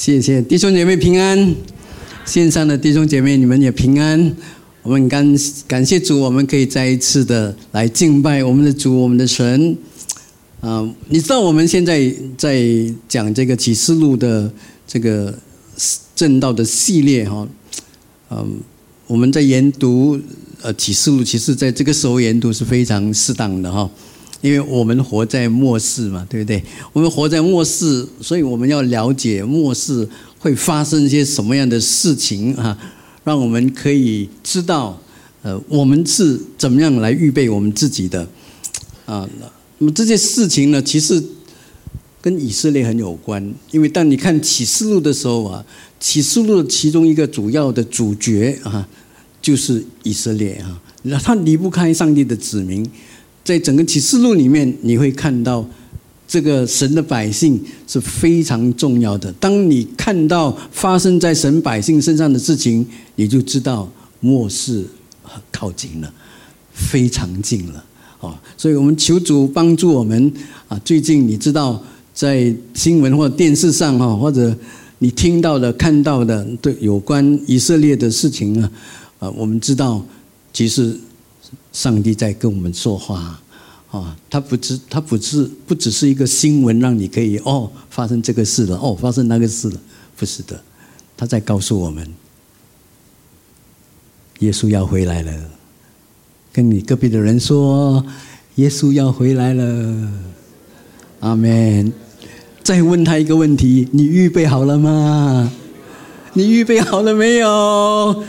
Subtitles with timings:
[0.00, 1.54] 谢谢弟兄姐妹平安，
[2.24, 4.34] 线上的弟兄姐妹你们也平安。
[4.82, 5.36] 我们感
[5.68, 9.76] 感谢主，我们可以再一次的来敬拜我们的主，我们的神。
[10.62, 12.66] 啊，你知道我们现在在
[13.10, 14.50] 讲这个启示录的
[14.86, 15.38] 这个
[16.16, 17.46] 正道的系列哈，
[18.30, 18.58] 嗯，
[19.06, 20.18] 我们在研读
[20.62, 23.90] 呃启示录，其实在这个时候研读是非常适当的哈。
[24.42, 26.62] 因为我们活在末世嘛，对不对？
[26.94, 30.08] 我们活在末世，所以我们要了解末世
[30.38, 32.78] 会发生一些什么样的事情啊，
[33.22, 34.98] 让我们可以知道，
[35.42, 38.26] 呃，我们是怎么样来预备我们自己的
[39.04, 39.28] 啊。
[39.78, 41.22] 那么这些事情呢，其实
[42.22, 45.62] 跟以色列很有关，因为当你看启示录的时候啊，
[45.98, 48.88] 启示录其中一个主要的主角啊，
[49.42, 52.90] 就是以色列啊，那他离不开上帝的子民。
[53.42, 55.66] 在整个启示录里面，你会看到
[56.28, 59.32] 这个神的百姓是非常重要的。
[59.40, 62.86] 当你看到发生在神百姓身上的事情，
[63.16, 63.90] 你就知道
[64.20, 64.84] 末世
[65.50, 66.12] 靠近了，
[66.72, 67.84] 非常近了。
[68.20, 70.32] 哦，所以我们求主帮助我们
[70.68, 70.78] 啊！
[70.84, 71.82] 最近你知道
[72.14, 74.54] 在新闻或电视上哈，或者
[74.98, 78.70] 你听到的、看到的，对有关以色列的事情呢，
[79.18, 80.04] 啊，我们知道
[80.52, 80.96] 其实。
[81.72, 83.40] 上帝在跟我们说话，
[83.90, 89.80] 啊，他不只他不是不只是一个新闻，让你可以哦发生这个事了，哦发生那个事了，
[90.16, 90.60] 不是的，
[91.16, 92.06] 他在告诉我们，
[94.40, 95.32] 耶稣要回来了。
[96.52, 98.04] 跟你隔壁的人说，
[98.56, 100.12] 耶稣要回来了，
[101.20, 101.92] 阿门。
[102.62, 105.52] 再问他一个问题：你预备好了吗？
[106.34, 108.24] 你预备好了没有？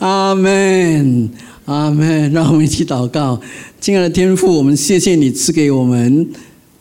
[0.00, 1.30] 阿门。
[1.66, 2.30] 阿门！
[2.32, 3.40] 让我们一起祷告，
[3.80, 6.26] 亲爱的天父，我们谢谢你赐给我们《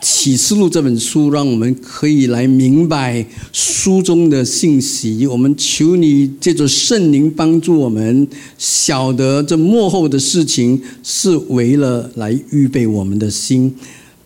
[0.01, 5.25] 启示录》这本书，让我们可以来明白书中的信息。
[5.25, 13.73] 我们求你借着圣灵帮助我们，晓得这幕后的事情是为了来预备我们的心。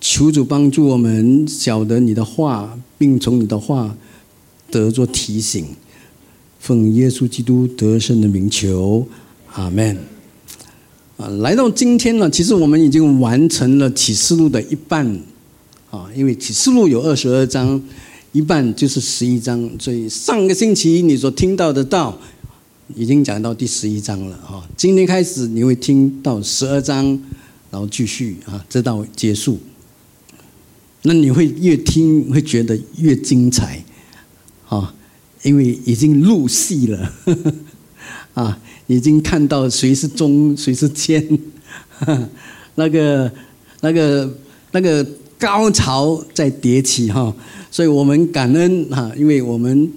[0.01, 3.95] 求主帮助我们晓得你的话，并从你的话
[4.71, 5.67] 得做提醒。
[6.59, 9.07] 奉耶稣基督得胜的名求，
[9.53, 10.16] 阿门。
[11.17, 15.03] 啊，来到今天呢，其实我们已经完成了启示录的一半，
[15.89, 17.81] 啊，因为启示录有二十二章，
[18.33, 22.15] 一半就是十一章，所以上个星期你所听到的道，
[22.93, 27.03] 已经讲到第十一章了，哈，今天开始你会听到十二章，
[27.71, 29.57] 然后继续啊，直到结束，
[31.01, 33.83] 那你会越听会觉得越精彩，
[34.69, 34.93] 啊，
[35.41, 37.13] 因为已经入戏了，
[38.35, 38.59] 啊。
[38.87, 41.21] 已经看到谁是中，谁是千，
[42.75, 43.31] 那个、
[43.81, 44.33] 那个、
[44.71, 45.05] 那个
[45.37, 47.35] 高潮在迭起哈，
[47.69, 49.91] 所以我们感恩哈，因为我们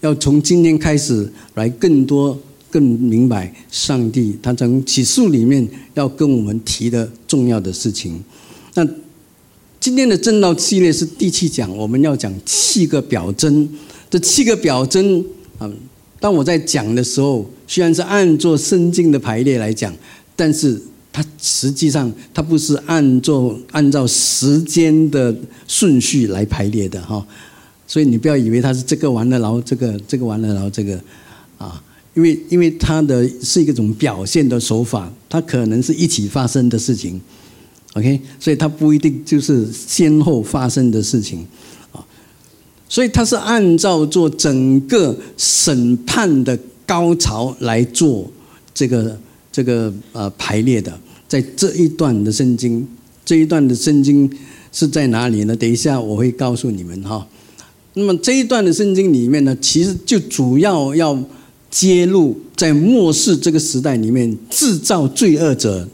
[0.00, 2.36] 要从今天开始来更多、
[2.68, 8.22] 更明白上帝他从启示里面要跟我们提的重要的事情。
[8.74, 8.84] 那
[9.78, 13.68] 今天的正道系列是第七讲，我们要讲七个表征，
[14.10, 15.24] 这七个表征
[15.58, 15.70] 啊。
[16.22, 19.92] 当我在讲的时候，虽然是按照圣经的排列来讲，
[20.36, 20.80] 但是
[21.12, 25.34] 它实际上它不是按照按照时间的
[25.66, 27.26] 顺序来排列的哈，
[27.88, 30.96] 所以你不要以为它是这个完了，然后这个这个完了，然后这个
[31.58, 31.82] 啊，
[32.14, 37.20] 因为因为它的是一种表现的手法，它可能是一起发生的事情
[37.94, 41.44] ，OK，所以它不一定就是先后发生的事情。
[42.92, 48.30] 所以他是按照做整个审判的高潮来做
[48.74, 49.18] 这个
[49.50, 50.92] 这个呃排列的，
[51.26, 52.86] 在这一段的圣经，
[53.24, 54.30] 这一段的圣经
[54.70, 55.56] 是在哪里呢？
[55.56, 57.26] 等一下我会告诉你们哈。
[57.94, 61.18] 那么这一段的圣经里面呢，其实就主要要
[61.70, 65.88] 揭露在末世这个时代里面制造罪恶者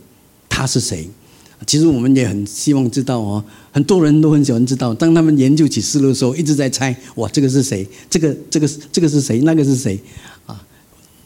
[0.49, 1.09] 他是谁。
[1.67, 4.95] 其实我们也很希望知道哦，很多人都很喜欢知道。
[4.95, 7.87] 当他们研究启示录的时候，一直在猜：哇，这个是谁？
[8.09, 9.41] 这个、这个、这个是谁？
[9.41, 9.99] 那个是谁？
[10.47, 10.65] 啊，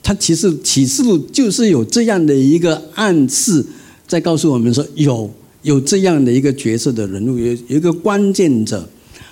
[0.03, 3.65] 他其实启示录就是有这样的一个暗示，
[4.09, 5.31] 在告诉我们说，有
[5.63, 8.89] 有这样的一个角色的人物，有有一个关键者。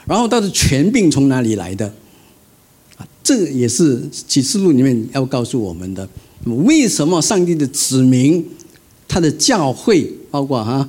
[0.07, 1.87] 然后，他的权柄从哪里来的？
[2.97, 6.09] 啊，这也是启示录里面要告诉我们的。
[6.45, 8.45] 为什么上帝的子民？
[9.11, 10.89] 他的教会，包括哈，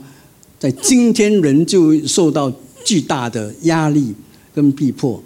[0.59, 2.53] 在今天人就受到
[2.85, 4.13] 巨大的压力
[4.53, 5.21] 跟逼迫，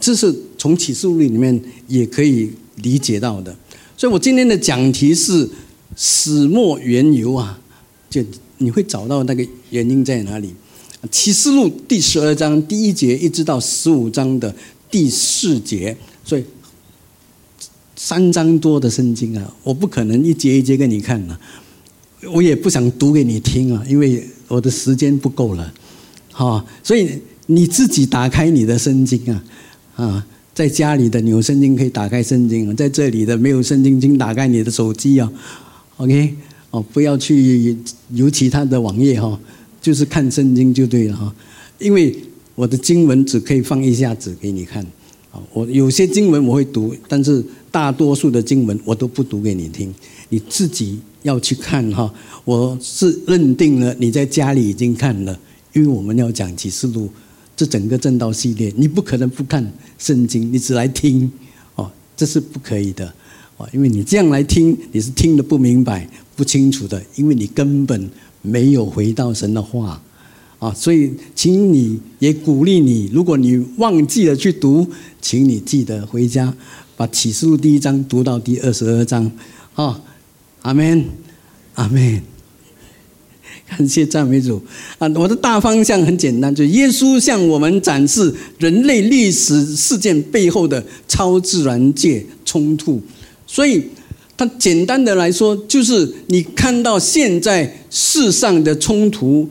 [0.00, 2.50] 这是从启示录里面也可以
[2.82, 3.54] 理解到的。
[3.96, 5.48] 所以我今天的讲题是
[5.94, 7.56] 始末缘由啊，
[8.10, 8.20] 就
[8.56, 10.52] 你会找到那个原因在哪里？
[11.12, 14.52] 启示录第十二章第一节一直到十五章的
[14.90, 16.44] 第四节，所以
[17.94, 21.38] 三章多的圣经啊，我不可能一节一节给你看了，
[22.32, 25.72] 我也不想读给你听啊，因为我的时间不够了，
[26.32, 27.10] 哈，所以
[27.46, 29.44] 你自己打开你的圣经啊，
[29.96, 35.32] 啊，在家里的你有圣经可以打开圣经，在这里的没有圣经，请打开你的手机啊
[35.98, 36.34] ，OK，
[36.70, 37.76] 哦，不要去
[38.12, 39.38] 有其他的网页哈，
[39.80, 41.34] 就是看圣经就对了哈，
[41.78, 42.14] 因为。
[42.58, 44.84] 我的经文只可以放一下子给你看，
[45.30, 49.94] 啊，我有些经文我会读，但是大多数的经文我都不读给你听，
[50.28, 52.12] 你自己要去看哈。
[52.44, 55.38] 我是认定了你在家里已经看了，
[55.74, 57.08] 因为我们要讲启示录
[57.56, 61.30] 这整个正道系列，你不可能不看圣经，你只来听，
[61.74, 63.12] 哦，这是不可以的，
[63.56, 68.10] 哦，因为你这样来听，你是听得不明白、不清楚的，因为你根本
[68.42, 70.02] 没有回到神的话。
[70.58, 74.84] 啊，所以，请你也鼓励你，如果你忘记了去读，
[75.22, 76.52] 请你记得回家
[76.98, 79.30] 把启示录第一章读到第二十二章。
[79.76, 80.00] 啊，
[80.62, 81.04] 阿门，
[81.74, 82.20] 阿门。
[83.68, 84.60] 感谢赞美主。
[84.98, 93.00] 啊，我的大方向很简单，就耶稣向我们展示人类历史事件背后的超自然界冲突。
[93.46, 93.84] 所以，
[94.36, 99.48] 它简单的来说，就是你看到现在世上的冲突。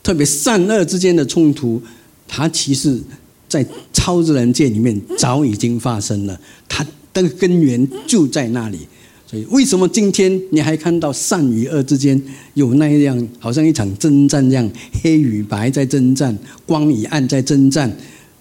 [0.00, 1.82] 特别善恶之间的冲突，
[2.26, 2.98] 它其实，
[3.46, 3.66] 在
[4.08, 6.82] 超自然界里面早已经发生了，它
[7.12, 8.78] 的根源就在那里。
[9.26, 12.18] 所以，为什么今天你还看到善与恶之间
[12.54, 14.66] 有那样，好像一场征战一样，
[15.02, 16.34] 黑与白在征战，
[16.64, 17.94] 光与暗在征战？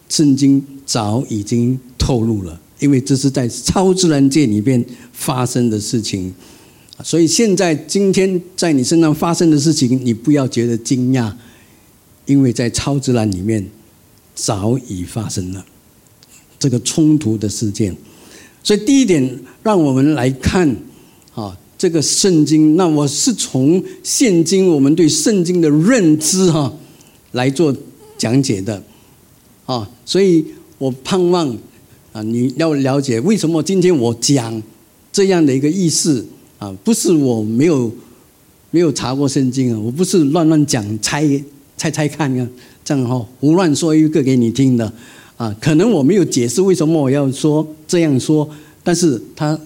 [0.07, 4.81] 圣经早已经透露了，因为这是在超自然界里边
[5.11, 6.33] 发生的事情。
[7.03, 11.33] 所以，现在今天在你身上发生的事情，你不要觉得惊讶。
[12.25, 13.65] 因为在超自然里面，
[14.38, 15.66] 早已发生了
[16.60, 17.95] 这个冲突的事件，
[18.62, 20.69] 所以第一点，让我们来看
[21.34, 22.75] 啊，这个圣经。
[22.75, 26.72] 那我是从现今我们对圣经的认知哈
[27.31, 27.75] 来做
[28.16, 28.84] 讲解的
[29.66, 30.45] 啊，所以
[30.78, 31.50] 我盼望
[32.13, 34.62] 啊，你要了解为什么今天我讲
[35.12, 36.24] 这样的一个意思
[36.60, 37.92] 啊，不是我没有
[38.69, 41.44] 没有查过圣经啊，我不是乱乱讲猜。
[41.80, 42.48] 猜猜看啊，
[42.88, 44.94] 这样哈，胡乱说一个给你听的，
[45.36, 48.50] 啊，可能我没有解释为什么我要说这样说，
[48.81, 49.60] 但是他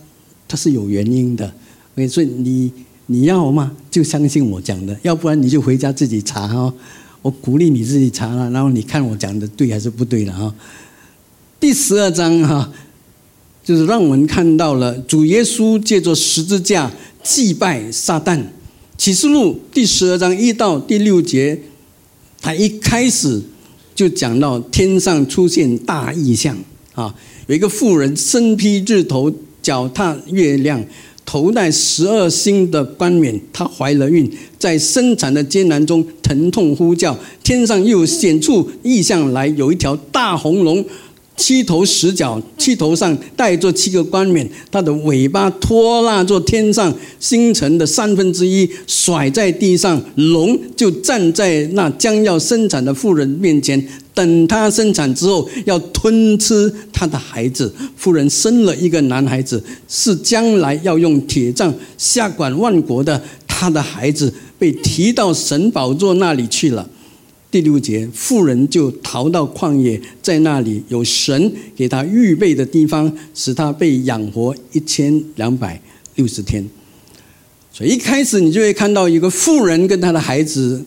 [0.48, 1.54] 他是有原因的，
[2.10, 2.72] 所以你
[3.06, 3.74] 你要吗？
[3.92, 6.74] 就相信我讲的，要不然你就回家自己查哈。
[7.22, 10.52] 我鼓励你自己查了，然后你看我讲的对还是不对了哈。
[11.60, 12.74] 第十二章哈，
[13.64, 16.92] 就是让我们看到了主耶稣借着十字架
[17.22, 18.44] 祭拜撒旦。
[18.98, 21.62] 启示录第十二章一到第六节。
[22.42, 23.40] 他一开始
[23.94, 26.58] 就讲到天上出现大异象
[26.94, 27.14] 啊，
[27.48, 30.84] 有一个妇人身披日头，脚踏月亮，
[31.24, 37.18] 头戴十二星的冠冕，她怀了孕，在生产的艰难中疼痛呼叫。
[37.44, 40.84] 天上又显出异象来，有一条大红龙。
[41.42, 50.00] 七头十角，七头上带着七个冠冕，它的尾巴拖拉着天上星辰的三分之一，甩在地上。
[50.14, 53.84] 龙就站在那将要生产的妇人面前，
[54.14, 57.74] 等她生产之后，要吞吃她的孩子。
[57.96, 63.20] 妇人生了一个男孩子，是将来要用铁杖下管万国的。
[63.48, 66.88] 他的孩子被提到神宝座那里去了。
[67.51, 75.79] 第六节，妇人就逃到旷野，在那里有神给他预备的地方，使他被养活一千两百
[76.15, 76.65] 六十天。
[77.74, 80.86] 所以一开始你就会看到一个妇人跟他的孩子，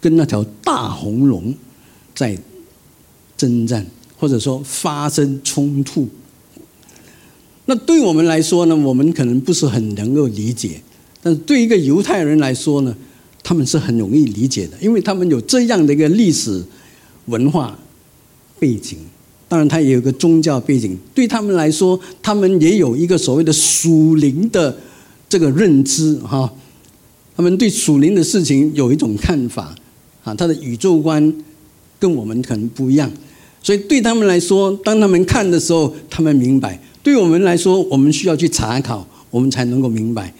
[0.00, 1.54] 跟那条大红龙
[2.14, 2.38] 在
[3.36, 6.08] 征战，或者说发生冲突。
[7.66, 10.80] 那对我们来说呢，我们可能不是很能够理解，
[11.22, 12.96] 但是对一个犹太人来说呢？
[13.42, 16.62] 他们是很容易理解的，因为他们有这样的一个历史
[17.26, 17.76] 文化
[18.58, 18.98] 背景，
[19.48, 20.96] 当然他也有个宗教背景。
[21.14, 24.76] 对他们来说，他们也有一个所谓的属灵的
[25.28, 26.52] 这个认知哈。
[27.34, 29.74] 他们对属灵的事情有一种看法
[30.22, 31.34] 啊，他的宇宙观
[31.98, 33.10] 跟我们可能不一样，
[33.62, 36.70] 所以对他们来说，当他们看的时候，他们明白；
[37.02, 40.32] 对我们来说，我们需要去查考，我们才能够明白。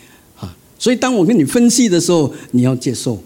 [0.82, 3.22] 所以，当我跟你分析的时候，你要接受，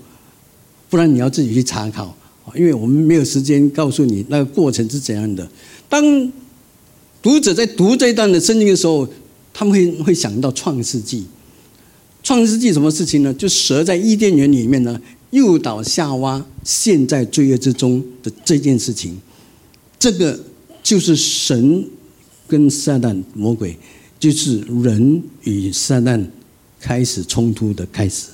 [0.91, 2.15] 不然你要自己去查考
[2.55, 5.49] 因为我们没有时间告诉你那个过程是怎样的。
[5.89, 6.31] 当
[7.23, 9.09] 读者在读这一段的圣经的时候，
[9.55, 11.25] 他们会会想到创世纪。
[12.23, 13.33] 创世纪什么事情呢？
[13.33, 19.19] 就蛇在伊甸园里面呢诱导夏娃陷在罪恶之中的这件事情。
[19.99, 20.39] 这个
[20.83, 21.83] 就是神
[22.47, 23.75] 跟撒旦魔鬼，
[24.21, 26.23] 就是人与撒旦
[26.87, 28.29] 开始冲突的开始。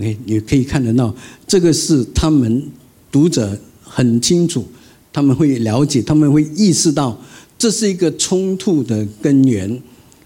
[0.00, 1.14] ，OK，，你可以看得到，
[1.46, 2.68] 这个是他们
[3.12, 4.66] 读者很清楚，
[5.12, 7.16] 他们会了解，他们会意识到，
[7.56, 9.80] 这是一个冲突的根源。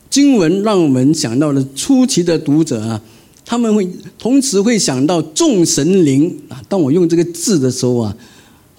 [0.08, 2.98] 经文让我们想到了初期的读者啊，
[3.44, 3.86] 他们会
[4.18, 6.62] 同时会想到众神灵啊。
[6.66, 8.16] 当我用这个字的时候啊，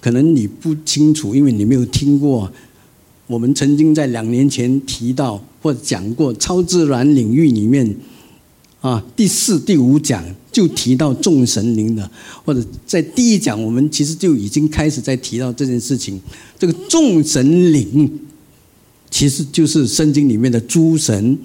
[0.00, 2.50] 可能你不清楚，因为你没有听过。
[3.28, 7.94] 我们曾经在两年前提到或讲过超自然领域里面。
[8.80, 12.10] 啊，第四、第五讲就提到众神灵的，
[12.44, 16.18] 或者在第一讲，我们其实就已经开始在提到这件事情。
[16.58, 18.20] 这个众神灵
[19.10, 21.38] 其实就是圣经里面的诸神。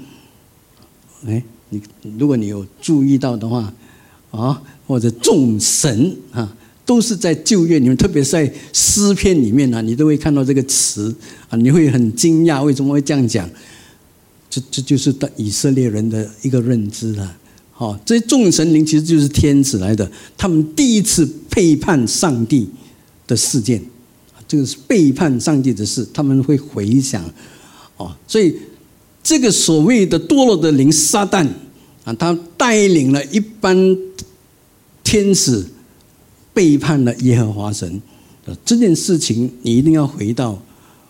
[1.26, 1.82] 哎，你
[2.18, 3.74] 如果你有注意到的话，
[4.32, 11.14] 啊，或者众神啊，都是在旧约里面，特别是在诗篇里面呢，你都会看到这个词
[11.50, 13.50] 啊，你会很惊讶为什么会这样讲。
[14.56, 17.38] 这这就是的以色列人的一个认知了。
[17.72, 20.10] 好，这些众神灵其实就是天使来的。
[20.38, 22.70] 他们第一次背叛上帝
[23.28, 23.84] 的事件，
[24.48, 27.22] 这个是背叛上帝的事，他们会回想。
[27.98, 28.56] 哦，所以
[29.22, 31.46] 这个所谓的堕落的灵撒旦
[32.06, 33.76] 啊，他带领了一般
[35.04, 35.66] 天使
[36.54, 38.02] 背叛了耶和华神。
[38.64, 40.58] 这件事情你一定要回到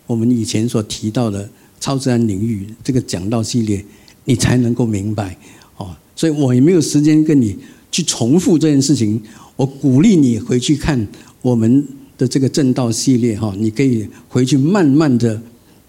[0.08, 1.48] 我们以前所提到的。
[1.86, 3.86] 超自然领域这个讲道系列，
[4.24, 5.38] 你才能够明白
[5.77, 5.96] 哦。
[6.15, 7.56] 所以我也没有时间跟你
[7.92, 9.22] 去重复这件事情。
[9.56, 11.08] 我鼓励你回去看
[11.44, 11.88] 我们
[12.18, 15.39] 的这个正道系列哈，你可以回去慢慢的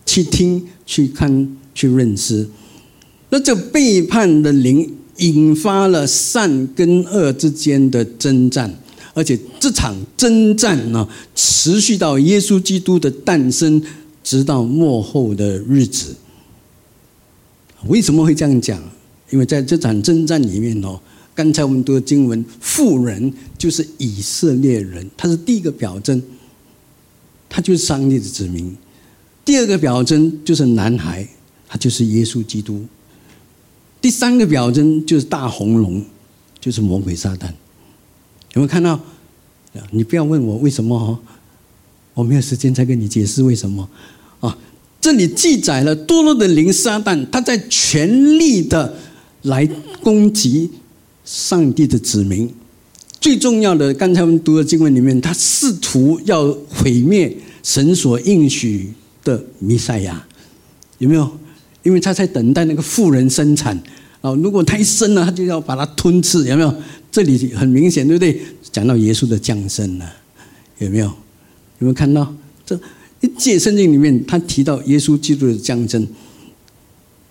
[0.04, 2.46] 去听、去看、去认识。
[3.30, 8.70] 那这背叛的灵引发了善跟恶之间的征战，
[9.14, 13.82] 而且这场征战呢，持续到耶稣基督的诞生。
[14.26, 16.16] 直到末后的日子，
[17.86, 18.82] 为什么会这样讲？
[19.30, 21.00] 因为在这场征战里面哦，
[21.32, 26.20] 刚才我们读的经文，妇人就是以色列人，他是第一个表征，
[27.48, 28.74] 他就是上帝的子民；
[29.44, 31.28] 第二个表征就是男孩，
[31.68, 32.84] 他就是耶稣基督；
[34.00, 36.04] 第三个表征就是大红龙，
[36.58, 37.46] 就是魔鬼撒旦。
[38.54, 39.00] 有没有看到？
[39.92, 41.16] 你不要问我为什么哦，
[42.14, 43.88] 我没有时间再跟你解释为什么。
[45.00, 48.94] 这里记载了多罗的灵撒旦，他在全力的
[49.42, 49.66] 来
[50.02, 50.70] 攻击
[51.24, 52.52] 上帝的子民。
[53.20, 58.92] 最重要的，刚才我们读的经文里面，他试图要毁灭神所应许
[59.24, 60.24] 的弥赛亚，
[60.98, 61.30] 有没有？
[61.82, 63.80] 因为他在等待那个妇人生产
[64.20, 66.74] 啊，如果他一生了，他就要把它吞吃，有没有？
[67.12, 68.40] 这里很明显，对不对？
[68.72, 70.12] 讲到耶稣的降生了，
[70.78, 71.06] 有没有？
[71.06, 71.12] 有
[71.78, 72.34] 没有看到
[72.64, 72.78] 这？
[73.20, 76.06] 一届圣经里面，他提到耶稣基督的降生，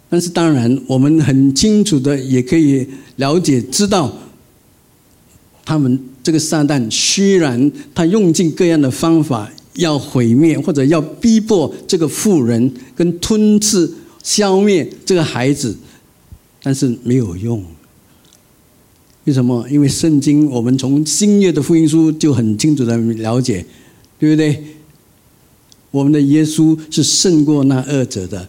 [0.10, 2.88] 但是当然，我们很清楚的也可以
[3.18, 4.12] 了解知道，
[5.64, 13.92] 他们这个撒旦虽然他用尽各样的方法要毁灭或者要逼迫这个妇人跟吞噬
[14.24, 15.78] 消灭这个孩子，
[16.64, 17.64] 但是没有用。
[19.26, 19.68] 为什么？
[19.70, 23.66] 因为圣经我们从新约的福音书就很清楚的了解，
[24.20, 24.64] 对不对？
[25.92, 28.48] 我们的耶稣是胜过那二者的，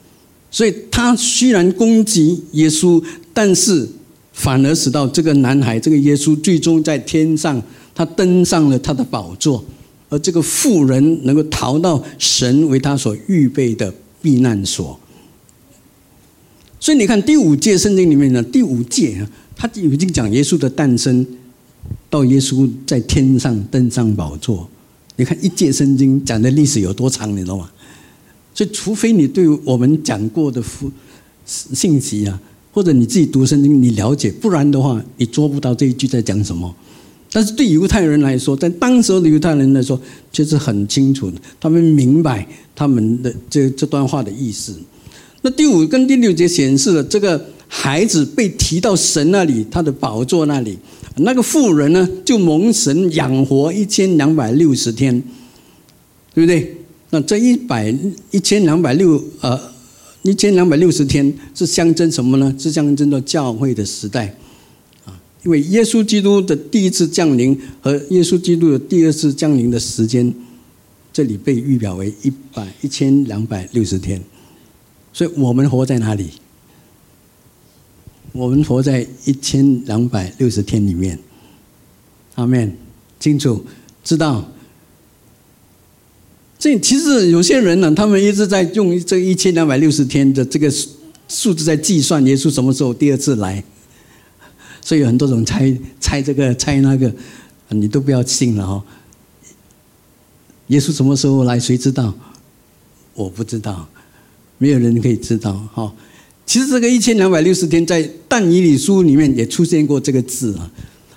[0.51, 3.03] 所以他虽然攻击耶稣，
[3.33, 3.89] 但是
[4.33, 7.63] 反而使到这个男孩，这个耶稣最终在天上，
[7.95, 9.65] 他登上了他的宝座，
[10.09, 14.99] 而这个妇人能够逃到神为他所预备的避难所。
[16.79, 21.27] 所以你看第五届圣经里面呢，第五届，他已经讲耶稣的诞生，
[22.11, 24.69] 到耶稣在天上登上宝座。
[25.17, 27.71] 你看一届圣经讲的历史有多长，你知道吗？
[28.55, 30.63] 所以，除非你对我们讲过的
[31.45, 32.41] 信信息啊，
[32.73, 36.75] 或者你自己读圣经你了解，不然的话，你捉不到这一句在讲什么。
[37.33, 40.01] 但是对犹太人来说，在当时的犹太人来说，
[40.33, 41.31] 却是很清楚，
[41.61, 44.75] 他们明白他们的这这段话的意思。
[45.43, 50.79] 那第五跟第六节显示了这个孩子被提到神那里，他的宝座那里。
[51.17, 55.23] 那个妇人呢，就蒙神养活一千两百六十天，
[56.35, 56.77] 对不对？
[57.11, 57.95] 那这一百
[58.31, 59.59] 一千两百六呃
[60.23, 62.55] 一千两百六十天是象征什么呢？
[62.59, 64.35] 是象征着教会的时代
[65.05, 70.35] 啊，因为耶稣基督的第一次降临和耶稣基督的第二次降临的时间，
[71.13, 74.21] 这里被预表为一百一千两百六十天，
[75.13, 76.27] 所以我们活在哪里？
[78.37, 81.19] 我们活在一千两百六十天里面，
[82.35, 82.77] 阿门。
[83.19, 83.65] 清楚
[84.05, 84.47] 知道
[86.59, 90.71] 这其实有些人呢，他们一直在用这一千两百六十天的这个
[91.27, 93.65] 数字在计算耶稣什么时候第二次来。
[94.83, 97.13] 所以有很多种猜猜这个猜那个，
[97.71, 98.85] 你都不要信了哈。
[100.69, 101.59] 耶稣什么时候来？
[101.59, 102.15] 谁知道？
[103.15, 103.89] 我不知道，
[104.59, 105.93] 没有人可以知道哈。
[106.47, 110.71] 其实这个一千两百六十天，在但以理书里面也出现过这个字啊。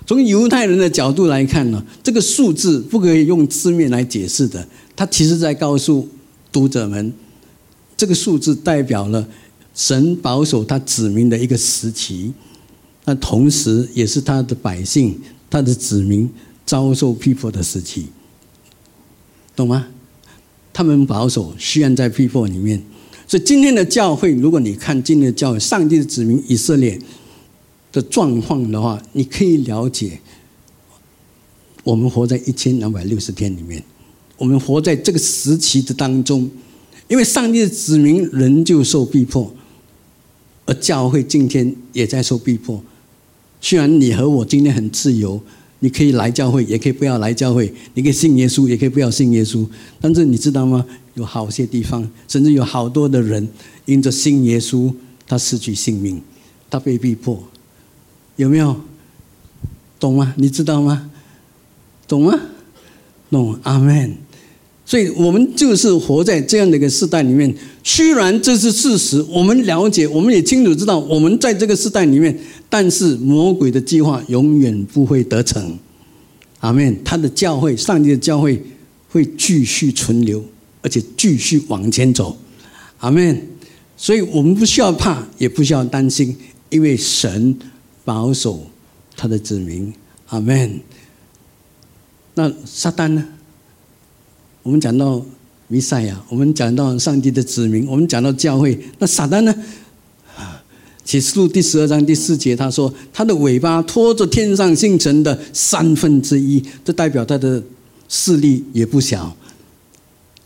[0.04, 4.66] 从犹太人的角度来看呢，这个数字不可以用字面来解释的。
[4.96, 6.08] 他其实在告诉
[6.50, 7.12] 读者们，
[7.96, 9.28] 这个数字代表了
[9.72, 12.32] 神保守他子民的一个时期。
[13.04, 15.16] 那同时，也是他的百姓、
[15.48, 16.28] 他的子民
[16.66, 18.06] 遭受逼迫的时期，
[19.54, 19.86] 懂吗？
[20.72, 22.82] 他们保守，需然在逼迫里面。
[23.30, 26.98] 所以今天的教会，如果你看今天的教会，上帝的子民以色列
[27.92, 30.18] 的状况的话，你可以了解，
[31.84, 33.80] 我们活在一千两百六十天里面，
[34.36, 36.50] 我们活在这个时期的当中，
[37.06, 39.54] 因为上帝的子民仍旧受逼迫，
[40.66, 42.82] 而教会今天也在受逼迫。
[43.60, 45.40] 虽然你和我今天很自由，
[45.78, 49.64] 你可以来教会，也可以不要来教会；你可以信耶稣，也可以不要信耶稣。
[50.00, 50.84] 但是你知道吗？
[51.14, 53.48] 有好些地方，甚至有好多的人
[53.86, 54.92] 因着信耶稣，
[55.26, 56.20] 他失去性命，
[56.68, 57.42] 他被逼迫，
[58.36, 58.80] 有没有？
[59.98, 60.34] 懂吗？
[60.38, 61.10] 你知道吗？
[62.08, 62.40] 懂吗？
[63.30, 63.58] 懂？
[63.62, 64.16] 阿门。
[64.86, 67.54] 所以我们就是活在这样的一个时代里面。
[67.84, 72.36] 虽然这是事实，我们了解，我们也清楚知道，我们在这个时代里面，
[72.68, 75.78] 但是魔鬼的计划永远不会得逞。
[76.58, 76.96] 阿门。
[77.04, 78.60] 他的教会，上帝的教会
[79.08, 80.42] 会继续存留，
[80.82, 82.36] 而且继续往前走。
[82.98, 83.48] 阿门。
[83.96, 86.34] 所以我们不需要怕，也不需要担心，
[86.70, 87.54] 因为神
[88.04, 88.66] 保守
[89.14, 89.92] 他的子民。
[90.28, 90.80] 阿门。
[92.34, 93.24] 那撒旦呢？
[94.62, 95.22] 我们讲到
[95.68, 99.54] 弥赛亚，我们讲到上帝的子民，我们讲到教会，那撒旦呢？
[100.36, 100.62] 啊，
[101.04, 107.62] 启示录第十二章第四节，他说他的尾巴拖着天上星辰的三分之一，这代表他的
[108.08, 109.36] 势力也不小，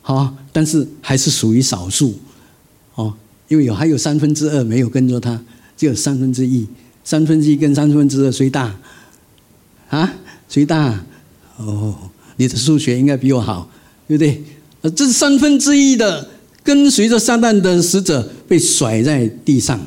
[0.06, 2.14] 好，但是还是属于少数，
[2.94, 3.12] 哦，
[3.48, 5.42] 因为有还有三分之二没有跟着他，
[5.76, 6.66] 只有三分之一，
[7.02, 8.78] 三分之一跟三分之二谁大？
[9.88, 10.14] 啊，
[10.48, 11.04] 谁大？
[11.56, 11.96] 哦，
[12.36, 13.70] 你的数学应该比我好。
[14.06, 14.42] 对不对？
[14.82, 16.28] 呃，这三分之一的
[16.62, 19.80] 跟随着撒旦的使者被甩在地上，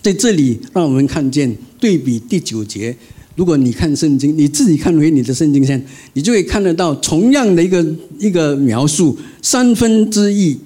[0.00, 2.96] 在这里让我们看见对比第九节。
[3.36, 5.80] 如果你看圣经，你自己看回你的圣经先，
[6.14, 7.86] 你就会看得到同样的一个
[8.18, 10.58] 一个描述：三分之一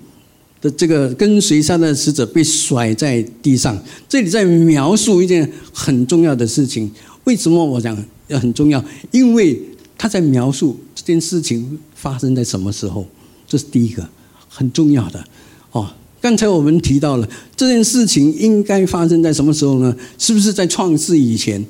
[0.63, 3.79] 的这个跟随撒旦的使者被甩在地上。
[4.09, 6.91] 这里在描述一件很重要的事情。
[7.25, 7.97] 为什么我讲
[8.29, 8.83] 要很重要？
[9.11, 9.61] 因为
[9.99, 10.79] 他在描述。
[11.03, 13.07] 这件事情发生在什么时候？
[13.49, 14.07] 这是第一个
[14.49, 15.25] 很重要的
[15.73, 15.91] 哦。
[16.21, 19.97] 刚才我们提到了这件事情应该发生在什么时候呢？
[20.19, 21.65] 是不是在创世以前，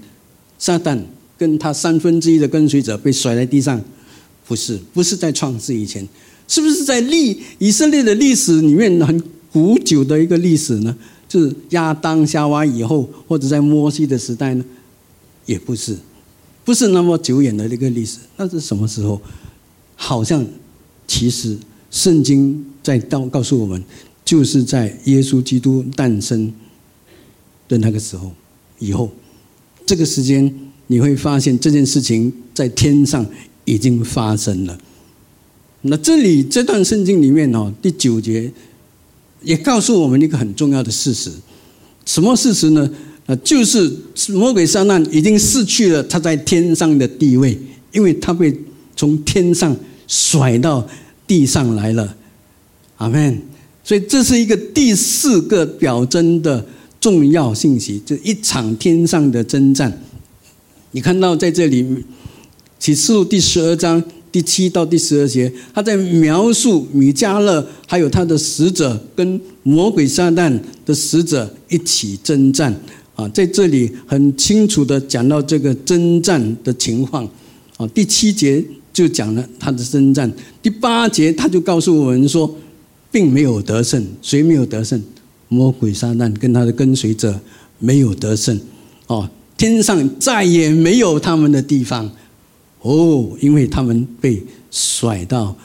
[0.61, 0.97] 撒旦
[1.37, 3.83] 跟他三分之一的跟随者被甩在地上？
[4.47, 6.07] 不是，不是在创世以前，
[6.47, 10.97] 是不是在历以色列的历史里面很古久的一个历史呢？
[11.29, 14.65] 就是亚当夏娃以后，或者在摩西的时代呢？
[15.47, 15.97] 也不是。
[16.65, 19.21] 不是那么久远的那个历史，那是什么时候？
[19.97, 20.45] 好像
[21.07, 21.57] 其实
[21.91, 23.83] 圣经在告告诉我们，
[24.25, 26.53] 就是在耶稣基督诞生
[27.69, 28.33] 的那个时候
[28.79, 29.11] 以后，
[29.87, 30.55] 这个时间
[30.87, 33.25] 你会发现这件事情在天上
[33.65, 34.79] 已经发生了。
[35.83, 38.53] 那这里这段圣经里面哦，第九节
[39.43, 41.31] 也告诉我们一个很重要的事实，
[42.05, 42.91] 什么事实呢？
[43.45, 43.89] 就是
[44.31, 47.57] 魔鬼撒旦已经失去了他在天上的地位，
[47.93, 48.53] 因为他被
[48.97, 49.77] 从天上
[50.09, 50.85] 甩到
[51.27, 52.17] 地上来了。
[52.97, 53.41] 阿门。
[53.85, 56.65] 所以这是一个第四个表征的
[57.01, 60.03] 重要信息，就一场天上的征战。
[60.93, 62.05] 你看到在这里
[62.79, 72.75] 启示录第十二章第七到第十二节，他在描述米迦勒还有他的使者跟魔鬼撒旦的使者一起征战。
[73.17, 77.29] 啊，在这里很清楚的讲到这个征战的情况，
[77.77, 80.33] 啊，第七节就讲了他的征战，
[80.63, 82.57] 第八节他就告诉我们说，
[83.11, 85.03] 并没有得胜，谁没有得胜？
[85.51, 87.39] 魔鬼撒旦跟他的跟随者
[87.79, 88.59] 没有得胜，
[89.09, 92.11] 哦，天上再也没有他们的地方，
[92.83, 95.57] 哦，因为他们被甩到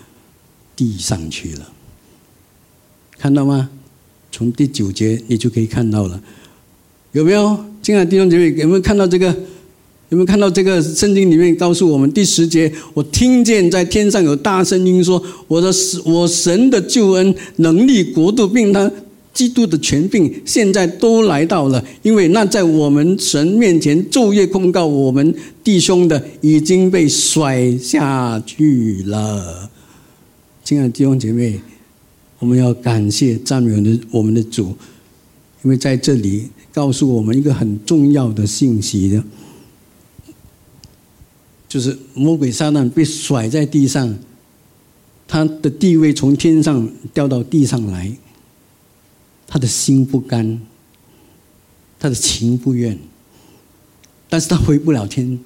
[0.76, 1.72] 地上去了，
[3.18, 3.70] 看到吗？
[4.32, 6.20] 从第九节你就可以看到了。
[7.12, 7.58] 有没有？
[7.82, 9.28] 亲爱的弟兄姐妹，有没有看到这个？
[10.10, 12.72] 有没有看到这个圣经里面告诉我们第十节？
[12.94, 15.72] 我听见在天上有大声音说：“我的
[16.06, 18.92] 我神的救恩、能力、国度，并他
[19.36, 21.86] 基督的权柄，现在都来到了。
[22.02, 29.70] 因为那在我们神面前昼夜控告我们弟兄的，已经被甩下去了。”
[30.64, 31.60] 亲爱的弟兄姐妹，
[32.40, 34.76] 我们要感谢赞美的我们的主，
[35.64, 39.24] 因为在这里告诉我们一个很重要的信息的。
[41.68, 44.18] 就是魔鬼撒旦被甩在地上，
[45.28, 48.16] 他的地位从天上掉到地上来，
[49.48, 50.62] 他的心不甘，
[52.00, 52.98] 他的情不愿，
[54.30, 55.40] 但是他回不了天，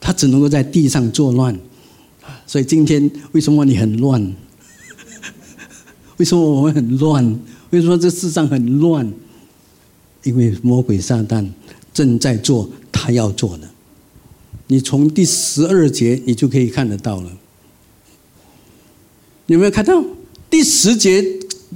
[0.00, 1.58] 他只能够在地上作乱。
[2.46, 4.34] 所以今天为什么你很乱？
[6.18, 7.40] 为什么我们很乱？
[7.70, 9.12] 为什么这世上很乱？
[10.24, 11.48] 因为魔鬼撒旦
[11.92, 13.68] 正在做他要做的。
[14.68, 17.30] 你从第十二节你就可以看得到了，
[19.46, 20.04] 有没有看到？
[20.48, 21.22] 第十节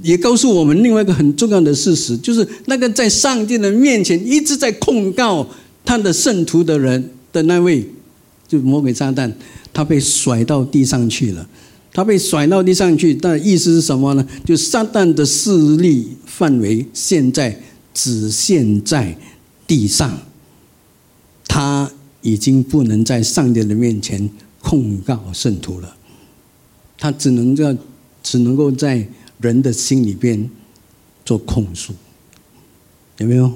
[0.01, 5.47] 也告诉我们另外一个很重要的事实，就是那个在上帝的面前一直在控告
[5.83, 7.85] 他的圣徒的人的那位，
[8.47, 9.31] 就魔鬼撒旦，
[9.73, 11.47] 他被甩到地上去了。
[11.93, 14.27] 他被甩到地上去，但意思是什么呢？
[14.45, 17.61] 就撒旦的势力范围现在
[17.93, 19.17] 只限在
[19.65, 20.19] 地上，
[21.47, 21.91] 他。
[22.23, 24.29] 已经不能在上帝的面前
[24.59, 25.95] 控告圣徒了，
[26.97, 27.77] 他只能在
[28.21, 29.07] 只能够在
[29.39, 30.49] 人的心里边
[31.25, 31.93] 做控诉，
[33.17, 33.51] 有没有？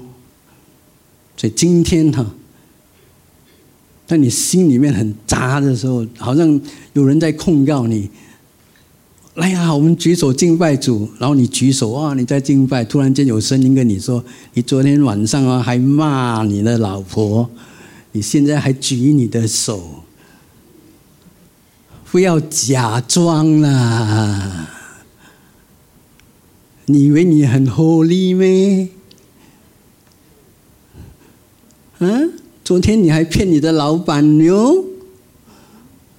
[1.38, 2.26] 所以今天哈，
[4.06, 6.62] 当你心里面很杂的时候，好像
[6.94, 8.10] 有人在控告你。
[9.36, 17.50] 来呀，我们举手敬拜主，然后你举手啊，你在敬拜，突然间有声音跟你说：“你昨天晚上啊，还骂你的老婆。”
[18.14, 20.04] 你现在还举你的手，
[22.12, 24.70] 不要假装啦！
[26.86, 28.90] 你以为你很 holy 咩？
[32.00, 34.86] 嗯，昨天你还骗你的老板哟！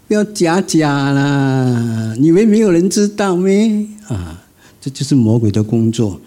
[0.07, 2.15] 不要假假啦！
[2.19, 3.87] 你以为没有人知道咩？
[4.09, 4.45] 啊，
[4.81, 6.21] 这就是魔鬼的工作，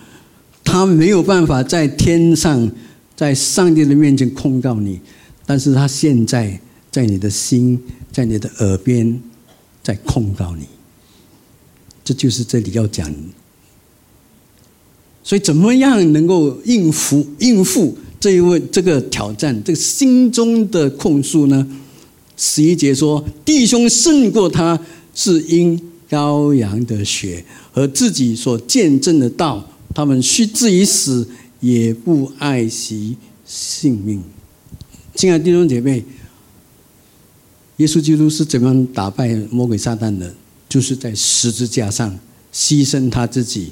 [0.64, 2.72] 他没有办法在天上，
[3.16, 5.00] 在上帝的面前控告你。
[5.46, 6.60] 但是他现在
[6.92, 7.80] 在你的心，
[8.12, 9.22] 在你的耳边，
[9.84, 10.66] 在控告你，
[12.04, 13.14] 这就是这里要讲。
[15.26, 21.68] 所以怎么样能够应付应付这一位这个挑战，这个心中的控诉呢？
[22.38, 24.80] 十一节说：“弟兄胜过他，
[25.16, 31.28] 是因羔羊的血和自己所见证的道，他们须至于死，
[31.60, 34.22] 也不爱惜性命。”
[35.16, 36.04] 亲爱的弟兄姐妹，
[37.78, 40.36] 耶稣基督是怎样打败魔鬼撒旦的？
[40.68, 42.20] 就是在十字架上
[42.54, 43.72] 牺牲他自己，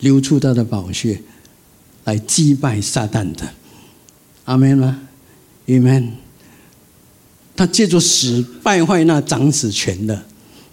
[0.00, 1.22] 流出他的宝血，
[2.04, 3.48] 来击败撒旦的。
[4.44, 5.02] 阿门吗？
[5.66, 6.12] 阿门。
[7.56, 10.24] 他借着死败坏那掌死权的，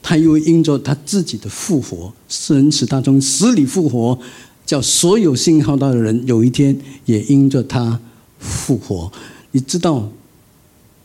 [0.02, 4.20] 他又因着他自己的复活，神使他从死里复活，
[4.66, 8.00] 叫所有信号到的人有一天也因着他
[8.40, 9.12] 复活。
[9.52, 10.12] 你知道，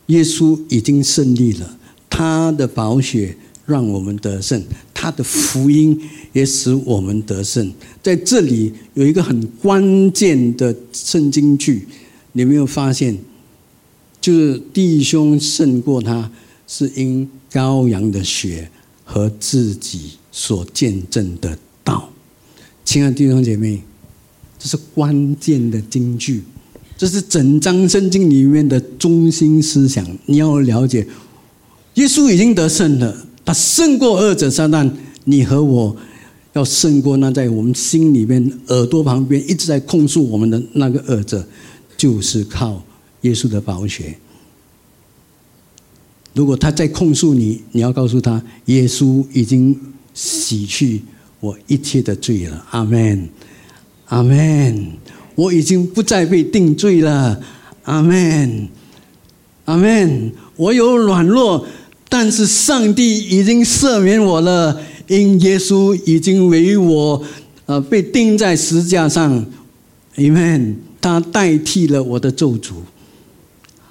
[0.07, 1.77] 耶稣已经胜利了，
[2.09, 6.01] 他的宝血让我们得胜，他的福音
[6.37, 7.73] 也使我们得胜。
[8.03, 11.89] 在这里有一个很关键的圣经句，
[12.33, 13.17] 你没有发现？
[14.21, 16.31] 就是弟兄胜过他，
[16.69, 18.71] 是因羔羊的血
[19.03, 22.11] 和自己所见证的道。
[22.85, 23.81] 亲爱的弟兄姐妹，
[24.59, 26.43] 这是关键的金句。
[26.99, 30.07] 这是整章圣经里面的中心思想。
[30.27, 31.07] 你要了解，
[31.95, 34.91] 耶稣已经得胜了，他胜过二者撒旦。
[35.29, 35.97] 你和我
[36.57, 41.47] 要胜过那在我们心里面耳朵旁边一直在控诉我们的那个恶者，
[41.99, 42.83] 就是靠
[43.21, 44.17] 耶稣的宝血。
[46.33, 49.79] 如果他在控诉你，你要告诉他，耶稣已经
[50.15, 51.03] 洗去
[51.41, 52.67] 我一切的罪了。
[52.71, 53.29] 阿门，
[54.07, 54.93] 阿门。
[55.35, 57.39] 我已经不再被定罪了，
[57.83, 58.69] 阿门，
[59.67, 60.33] 阿门。
[60.57, 61.67] 我有软弱，
[62.09, 67.23] 但是上帝已经赦免我了，因耶稣已经为我，
[67.67, 69.45] 呃，被钉在石架上
[70.17, 70.75] ，，Amen。
[70.99, 72.73] 他代替了我的咒诅，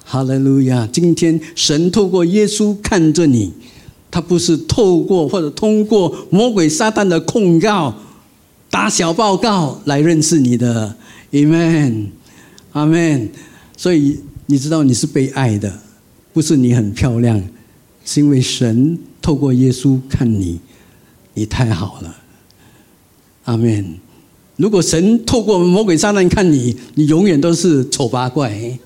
[0.04, 0.86] 哈利路亚。
[0.92, 3.54] 今天神透过耶稣看着你，
[4.12, 7.96] 他不是透过或者通过魔鬼撒旦的控告、
[8.70, 10.94] 打小报告来认识你的。
[11.32, 12.08] Amen，
[12.74, 13.30] 阿门。
[13.78, 15.80] 所以你知道你是被爱的，
[16.34, 17.42] 不是你很漂亮，
[18.04, 20.60] 是因为神透过耶稣看你，
[21.36, 22.16] 你太好了。
[23.44, 24.00] 阿门。
[24.58, 28.80] 如果神透过魔鬼撒旦看你，你永远都是丑八怪。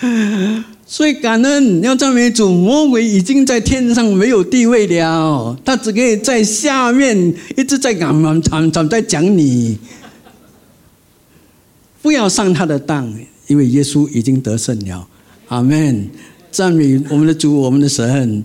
[0.86, 2.52] 所以感恩，要赞美主。
[2.52, 9.78] 魔鬼已经在天上没有地位了，他只可以在下面一直在讲、讲、讲，在讲你。
[12.00, 13.12] 不要上他的当，
[13.46, 15.08] 因为耶稣已经得胜了。
[15.48, 16.08] 阿门！
[16.52, 18.44] 赞美我们的主，我们的神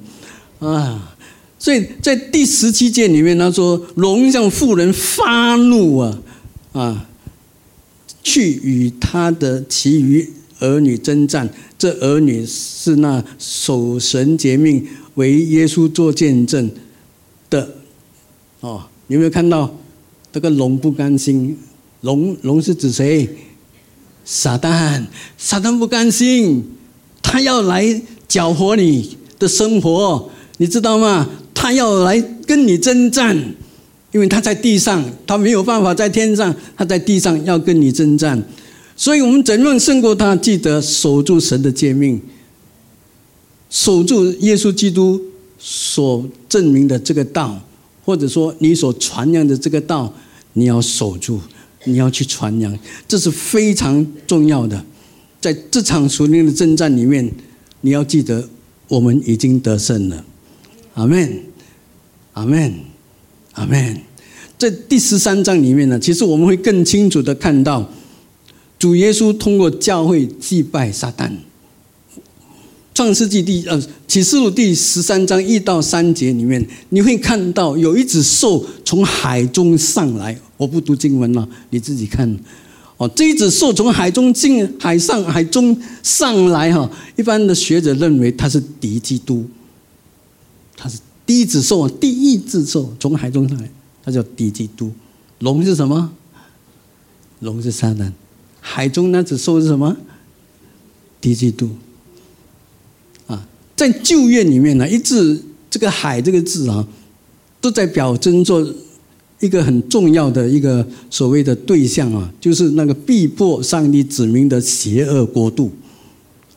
[0.60, 1.14] 啊！
[1.60, 6.20] 所以在第十七节里面，他说：“龙向妇人发怒啊
[6.72, 7.10] 啊，
[8.24, 10.28] 去与他的其余
[10.60, 16.72] 儿女征战。”这儿女是那守神节命、为耶稣做见证
[17.50, 17.76] 的
[18.62, 18.86] 哦。
[19.08, 19.76] 有没有看到
[20.32, 21.58] 这个龙不甘心？
[22.02, 23.30] 龙龙是指谁？
[24.24, 25.06] 撒旦，
[25.38, 26.64] 撒旦不甘心，
[27.30, 31.30] 他要来搅和你的生活，你知道吗？
[31.54, 33.36] 他要来跟你征战，
[34.14, 38.42] 因为他在地上，他没有办法在天上，他在地上要跟你征战。
[38.96, 40.34] 所以我们怎样胜过他？
[40.38, 42.22] 记得守住神的诫命，
[43.70, 45.22] 守住耶稣基督
[45.60, 47.60] 所证明的这个道，
[48.06, 50.14] 或者说你所传扬的这个道，
[50.54, 51.42] 你要守住，
[51.84, 54.82] 你要去传扬，这是非常重要的。
[55.40, 57.32] 在这场属灵的征战里面，
[57.82, 58.50] 你要记得，
[58.88, 60.26] 我们已经得胜了。
[60.96, 61.40] 阿门，
[62.34, 62.74] 阿门，
[63.54, 64.02] 阿门。
[64.58, 67.90] 在第十三章里面呢，其实我们会更清楚的看到。
[68.80, 71.32] 主耶稣通过教会祭拜撒旦。
[72.94, 80.36] 创世纪第呃启示录第十三章一到三节里面，你会看到有一只兽从海中上来。
[80.58, 82.38] 我不读经文了，你自己看。
[82.98, 89.46] 哦，这一只兽从海中进海上海中上来哈，一般的学者认为它是敌基督。
[90.76, 93.70] 它是第一只兽啊，第一只兽从海中上来，
[94.04, 94.92] 它叫敌基督。
[95.40, 96.12] 龙是什么？
[97.40, 98.12] 龙是撒旦。
[98.60, 99.96] 海中那只兽是什么？
[101.22, 101.70] 敌基督
[103.28, 106.88] 啊，在旧约里面呢，一字这个“海”这个字啊，
[107.62, 108.74] 都在表征做
[109.40, 115.72] 一个很重要的一个所谓的对象啊，就是那个逼迫上帝子民的邪恶国度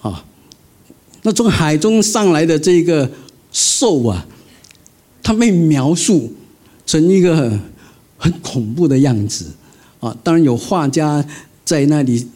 [0.00, 0.24] 啊。
[1.22, 3.10] 那从海中上来的这个
[3.52, 4.26] 兽啊，
[5.22, 6.32] 它被描述
[6.86, 7.58] 成一个
[8.16, 9.46] 很恐怖的样子
[10.00, 10.16] 啊。
[10.22, 11.24] 当然有画家。
[11.62, 12.26] 在那里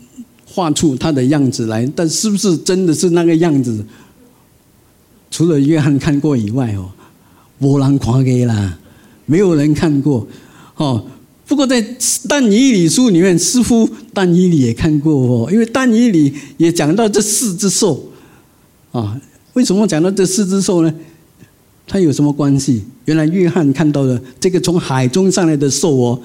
[0.46, 3.84] 画出他的样子来，但是不是真的是那个样子？
[5.28, 6.92] 除了约翰看过以外哦，
[7.58, 8.78] 波兰狂给啦，
[9.26, 10.26] 没有人看过
[10.76, 11.04] 哦。
[11.46, 11.84] 不过在
[12.28, 18.10] 但以理书里面，似乎但以理也看过哦，因为但以理也讲到这四只兽
[18.92, 19.20] 啊。
[19.52, 20.94] 为什么讲到这四只兽呢？
[21.86, 22.84] 它有什么关系？
[23.04, 26.20] 原来约翰看到的这个从海中上来的兽哦，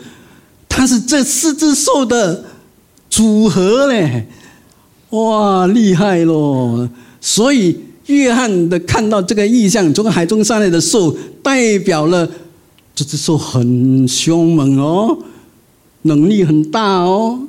[0.68, 2.46] 它是这四只兽的。
[3.12, 4.28] 组合嘞，
[5.10, 6.88] 哇，厉害喽！
[7.20, 12.30] 所以约翰的看到这个意象，从海中上来的兽，代表了
[13.00, 15.18] 这只兽很凶猛哦，
[16.02, 17.48] 能力很大哦，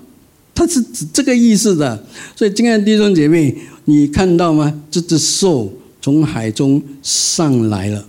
[0.54, 2.06] 它是指这个意思的。
[2.36, 4.80] 所以，亲爱的弟兄姐妹，你看到吗？
[4.92, 8.06] 这只兽从海中上来了，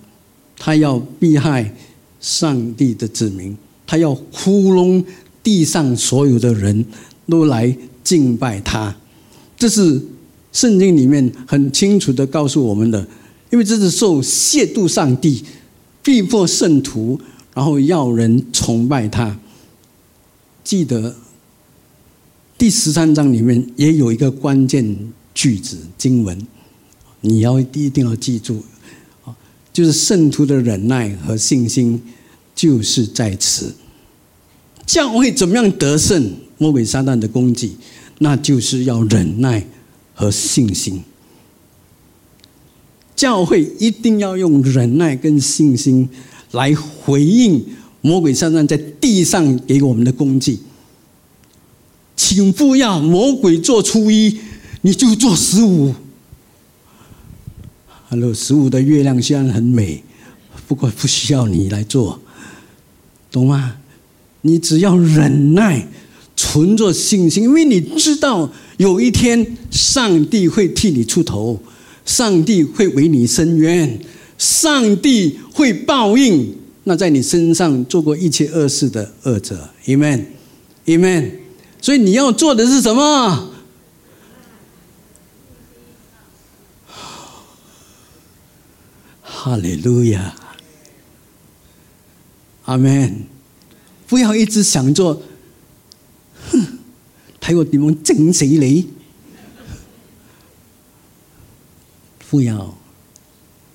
[0.56, 1.74] 它要避害
[2.20, 5.04] 上帝的子民，它要窟窿
[5.42, 6.86] 地上所有的人。
[7.30, 7.74] 都来
[8.04, 8.94] 敬拜它，
[9.58, 10.02] 这是
[10.52, 13.08] 圣经里面很清楚的告诉我们的。
[13.52, 15.42] 因为这只兽亵渎上帝、
[16.04, 17.18] 逼迫圣徒，
[17.54, 19.40] 然后要人崇拜他。
[20.64, 21.16] 记得
[22.58, 26.46] 第十三章里面也有一个关键句子经文，
[27.22, 28.64] 你要一定要记住，
[29.74, 32.02] 就是圣徒的忍耐和信心
[32.54, 33.74] 就是在此。
[34.86, 36.34] 教会怎么样得胜？
[36.58, 37.76] 魔鬼撒旦的攻击，
[38.20, 39.66] 那就是要忍耐
[40.14, 41.04] 和信心。
[43.16, 46.08] 教会一定要用忍耐跟信心
[46.52, 47.66] 来回应
[48.02, 50.60] 魔鬼撒旦在地上给我们的攻击。
[52.16, 54.38] 请不要魔鬼做初一，
[54.82, 55.94] 你就做十五。
[58.08, 60.04] 还有十五的月亮虽然很美，
[60.68, 62.20] 不过不需要你来做，
[63.32, 63.78] 懂吗？
[64.42, 65.88] 你只要忍耐。
[66.34, 71.62] 存着信心，因为你知道有一天上帝会替你出头，
[72.04, 74.00] 上帝会为你伸冤，
[74.42, 79.70] 上帝会报应那在你身上做过一切恶事的恶者。
[79.86, 81.34] Amen，Amen。
[81.80, 83.52] 所以你要做的是什么？
[89.22, 90.34] 哈利路亚，
[92.66, 93.28] 阿门。
[94.08, 95.22] 不要一直想做，
[96.50, 96.80] 哼，
[97.40, 98.90] 睇我点样整死你。
[102.28, 102.76] 不要，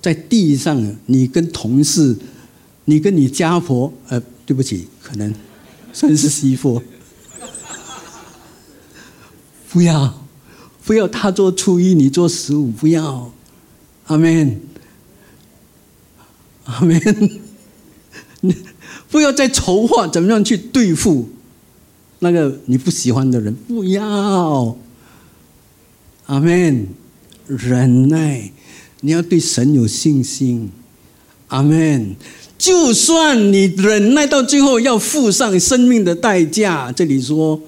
[0.06, 2.16] 在地上，你跟同事，
[2.84, 5.34] 你跟你家婆，呃，对不起，可能
[5.92, 6.80] 算是媳妇，
[9.68, 10.22] 不要，
[10.84, 13.32] 不要他做初一，你做十五，不要，
[14.06, 14.60] 阿门。
[16.66, 17.00] 阿门！
[18.42, 18.54] 你
[19.10, 21.28] 不要再筹划怎么样去对付
[22.20, 24.78] 那个你不喜欢的人，不要。
[26.26, 26.86] 阿门！
[27.48, 28.52] 忍耐，
[29.00, 30.70] 你要对神有信心。
[31.48, 32.16] 阿门！
[32.58, 37.60] 就算你忍耐到最后要付上生命的代价，这里说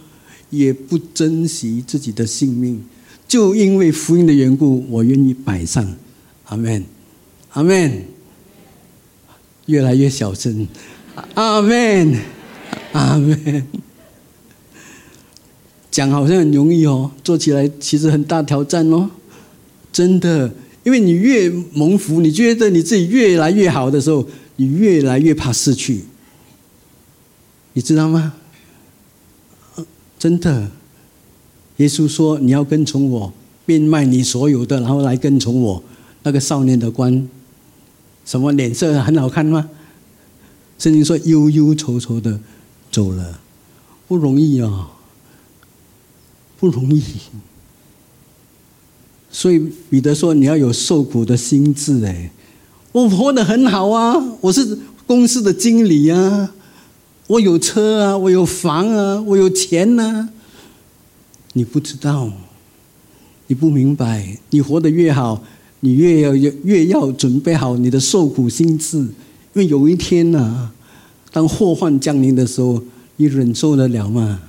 [0.50, 2.82] 也不珍惜自己的性命，
[3.28, 5.94] 就因为福音的缘故，我愿意摆上。
[6.46, 6.84] 阿门！
[7.50, 8.02] 阿门！
[9.66, 10.66] 越来越小声，
[11.34, 12.16] 阿门，
[12.92, 13.66] 阿门。
[15.90, 19.10] 讲好像很容易哦，做起来其实很大挑战哦，
[19.92, 20.52] 真的。
[20.84, 26.04] 因为你越蒙福，你觉得你自己越来越好的时候，你越来越怕失去，
[27.74, 28.34] 你知道吗？
[30.18, 30.70] 真的，
[31.76, 33.32] 耶稣说你要跟从我，
[33.64, 35.82] 变卖你所有的，然后来跟从我。
[36.22, 37.28] 那个少年的官。
[38.24, 39.70] 什么脸色很好看吗？
[40.78, 42.38] 圣经说忧忧愁愁的
[42.92, 43.40] 走了，
[44.06, 44.90] 不容易啊，
[46.58, 47.02] 不容易。
[49.30, 49.58] 所以
[49.90, 52.30] 彼得说你要有受苦的心智哎，
[52.92, 56.54] 我活得很好啊，我是公司的经理啊，
[57.26, 60.30] 我有车啊，我有房啊，我有钱呐。
[61.54, 62.30] 你不知道，
[63.48, 65.42] 你不明白，你活得越好。
[65.80, 69.12] 你越要越要准备好你的受苦心智，因
[69.54, 70.70] 为有一天呐，
[71.30, 72.82] 当祸患降临的时候，
[73.14, 74.40] 你忍受得了吗？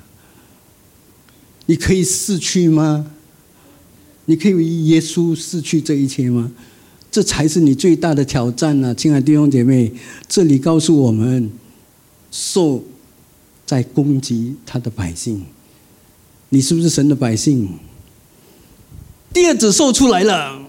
[1.68, 3.06] 你可以逝去吗？
[4.30, 6.52] 你可以为耶稣失去这一切吗？
[7.10, 9.92] 这才是你最大的挑战呐，亲爱的弟兄姐妹。
[10.28, 11.50] 这里告诉我们，
[12.30, 12.84] 受
[13.65, 15.42] 在攻击他的百姓，
[16.50, 17.68] 你是不是神的百姓？
[19.34, 20.62] 第二子受出来了。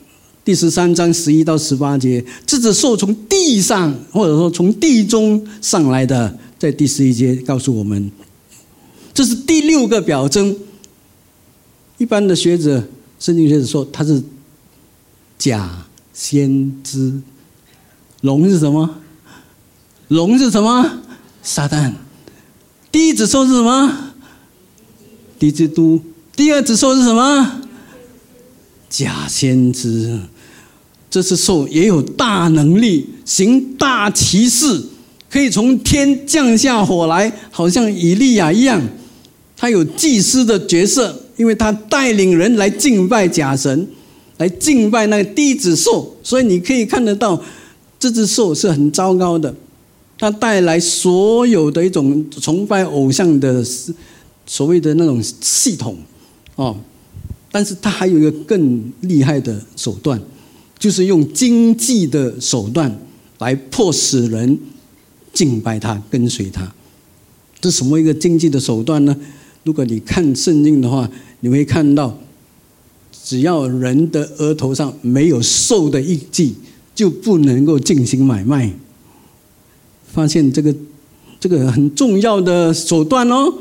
[0.42, 8.10] 第十三章十一到十八节，这只兽从地上，或者说从地中上来的，在第十一节告诉我们，
[9.12, 10.56] 这是第六个表征。
[11.98, 12.82] 一般的学者、
[13.20, 14.20] 圣经学者说，他是
[15.38, 17.20] 假先知。
[18.22, 18.96] 龙是什么？
[20.08, 21.02] 龙是什么？
[21.42, 21.92] 撒旦。
[22.90, 24.14] 第一只兽是什么？
[25.38, 26.00] 敌基督。
[26.34, 27.60] 第二只兽是什么？
[28.88, 30.18] 假先知。
[31.10, 34.86] 这是兽也有大能力，行大奇事，
[35.28, 38.80] 可以从天降下火来，好像以利亚一样。
[39.56, 43.88] 他有祭司的角色，因为他带领人来敬拜假神，
[44.36, 46.14] 来敬拜那个低子兽。
[46.22, 47.42] 所以你可以看得到，
[47.98, 49.54] 这只兽是很糟糕的。
[50.18, 53.64] 它带来所有的一种崇拜偶像的
[54.44, 55.96] 所谓的那种系统，
[56.56, 56.76] 哦。
[57.50, 60.20] 但是它还有一个更厉害的手段。
[60.78, 62.94] 就是用经济的手段
[63.38, 64.58] 来迫使人
[65.32, 66.70] 敬拜他、跟随他。
[67.62, 69.16] 这什么一个经济的手段呢？
[69.62, 71.06] 如果你看圣经的话，
[71.40, 72.18] 你会看到，
[73.24, 76.54] 只要人的额头上没有兽的印记，
[76.94, 78.72] 就不能够进行买卖。
[80.12, 80.74] 发现这个
[81.38, 83.52] 这个很重要的手段哦，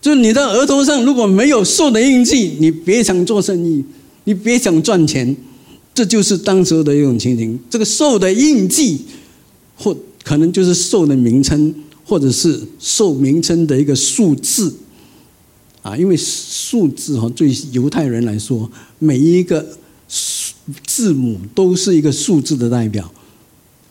[0.00, 3.84] 就你的额头上如果没有兽的印记，你别想做生意，
[4.24, 5.36] 你别想赚钱。
[5.92, 7.56] 这就是当时的一种情形。
[7.70, 9.00] 这个兽的印记，
[9.76, 11.72] 或可能就是兽的名称，
[12.04, 14.74] 或者是兽名称的一个数字，
[15.84, 19.76] 啊，因为数字哈，对犹太人来说，每一个
[20.86, 23.12] 字母都是一个数字的代表，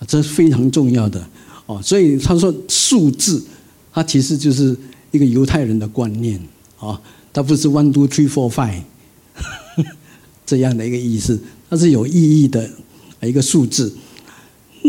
[0.08, 1.24] 这是非常重要的
[1.68, 1.80] 哦。
[1.84, 3.46] 所以他说数字，
[3.92, 4.76] 它其实就是
[5.12, 6.42] 一个犹太人的观念
[6.80, 7.00] 啊，
[7.32, 8.82] 它不是 one two three four five
[10.48, 11.40] 这样的一个意思。
[11.70, 12.68] 它是有意义的
[13.22, 13.96] 一个数字，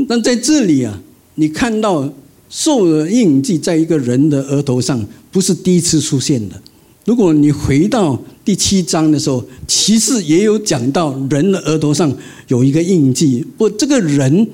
[0.09, 0.99] 那在这里啊，
[1.35, 2.11] 你看到
[2.49, 6.63] 兽的印记在一个人的额头上，不是第一次出现的。
[7.05, 12.15] 如果你回到第七章的时候，其实也有讲到人的额头上
[12.49, 14.49] 有一个印记，不，这个人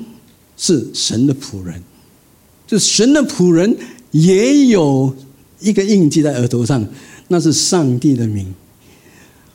[0.57, 1.81] 是神的仆人，
[2.67, 3.77] 就神的仆人
[4.11, 5.15] 也有
[5.61, 6.85] 一个印记在额头上，
[7.29, 8.53] 那是上帝的名，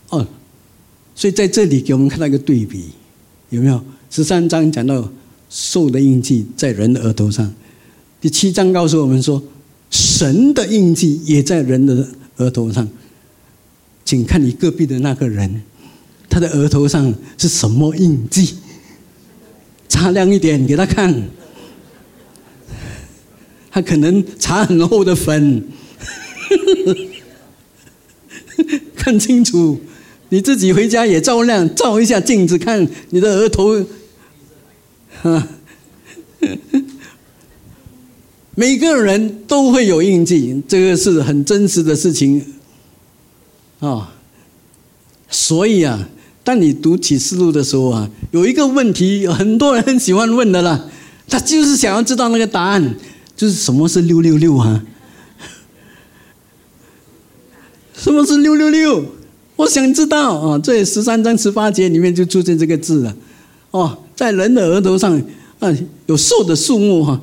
[0.09, 0.25] 哦。
[1.17, 2.85] 所以在这里给我们看到一个对比，
[3.49, 3.81] 有没有？
[4.09, 5.09] 十三章讲到
[5.49, 7.53] 兽的印记在人的额头上。
[8.19, 9.41] 第七章告诉我们说，
[9.89, 12.87] 神的印记也在人的额头上。
[14.03, 15.63] 请看你隔壁的那个人，
[16.29, 18.57] 他的额头上是什么印记？
[19.87, 21.29] 擦亮一点给他看。
[23.71, 25.63] 他可能擦很厚的粉，
[28.95, 29.81] 看清楚。
[30.29, 33.85] 你自己回家也照亮，照一下镜子，看你的额头。
[35.21, 35.47] 哈，
[38.55, 42.43] 每个人都会有印记，这个是很真实的事情。
[43.79, 44.13] 啊，
[45.29, 46.07] 所以啊，
[46.43, 50.85] 当你读启示录的时候啊，有一个问题，很多人很喜欢问的啦，
[51.27, 52.95] 他就是想要知道那个答案，
[53.35, 54.83] 就是什么是六六六啊？
[57.93, 59.03] 什么是六六六？
[59.57, 63.15] 我想知道啊，这十三章十八节里面就出现这个字了。
[63.71, 65.21] 哦，在人的额头上
[65.59, 65.69] 啊，
[66.05, 67.19] 有兽的数目哈。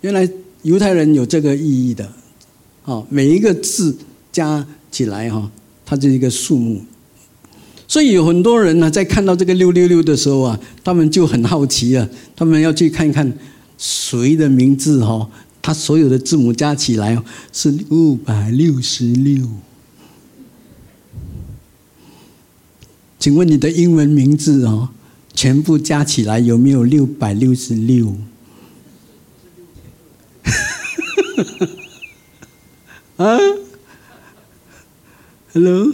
[0.00, 0.28] 原来
[0.62, 2.12] 犹太人有这个意义的。
[2.84, 3.96] 哦，每一个字
[4.32, 5.50] 加起来哈，
[5.86, 6.82] 它就是一个数目。
[7.86, 13.32] 所以有很多人呢，在看到这个六六六的时候啊，他们就很好奇啊，他们要去看看
[13.76, 15.28] 谁的名字哈，
[15.60, 19.46] 他所有的字母加起来是六百六十六。
[23.18, 24.88] 请问你的英文名字哦，
[25.34, 28.16] 全部加起来有没有六百六十六？
[33.16, 33.38] 啊
[35.52, 35.92] ？Hello，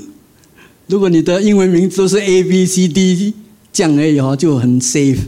[0.87, 3.35] 如果你的英文名字都是 A B C D
[3.73, 5.19] 这样而已哦，就很 safe，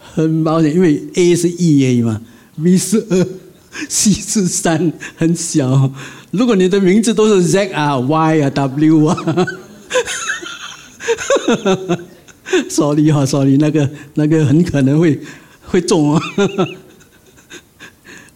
[0.00, 2.20] 很保险，因为 A 是 E A 嘛
[2.62, 3.26] ，B 是二
[3.88, 5.92] ，C 是三，很小。
[6.30, 9.46] 如果你的名字都是 Z 啊、Y 啊、W 啊。
[12.68, 15.20] sorry 哈，sorry，那个那个很可能会
[15.62, 16.20] 会中哦。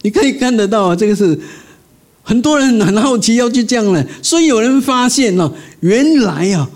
[0.03, 1.39] 你可以看得到啊，这个是
[2.23, 6.69] 很多人很好奇要去这样了，所以有人发现哦，原来啊，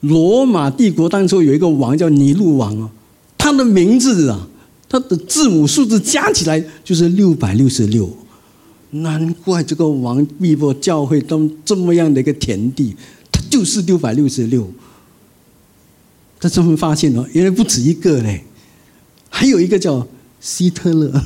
[0.00, 2.90] 罗马帝国当初有一个王叫尼禄王哦，
[3.36, 4.48] 他的名字啊，
[4.88, 8.16] 他的字母数字加起来就是六百六十六，
[8.90, 12.94] 难怪这个王逼迫教会都这么样的一个田地。
[13.32, 14.70] 他就是六百六十六，
[16.38, 18.44] 他这么发现哦，原来不止一个嘞，
[19.28, 20.06] 还有一个叫
[20.40, 21.20] 希特勒，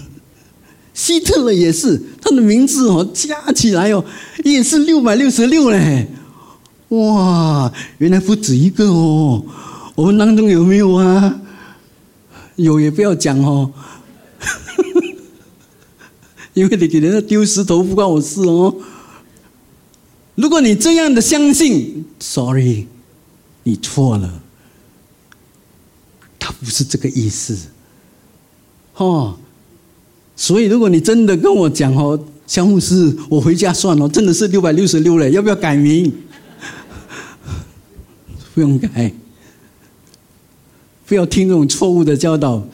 [0.99, 4.05] 希特勒也是他的名字哦，加起来哦
[4.43, 6.09] 也是六百六十六嘞，
[6.89, 9.45] 哇，原来不止一个哦，
[9.95, 11.41] 我们当中有没有啊？
[12.57, 13.73] 有也不要讲哦，
[16.53, 18.75] 因为你给人家丢石头不关我事哦。
[20.35, 22.89] 如果你这样的相信，sorry，
[23.63, 24.43] 你错了，
[26.41, 27.57] 他不是这个意思，
[28.97, 29.39] 哦，
[30.41, 32.17] 所以如果你真的跟我讲哦，
[32.47, 36.13] 肖牧师，我回家算了，真的是六百六十六了，要不要改名？
[38.55, 39.13] 不用改，
[41.07, 42.65] 不要听这种错误的教导，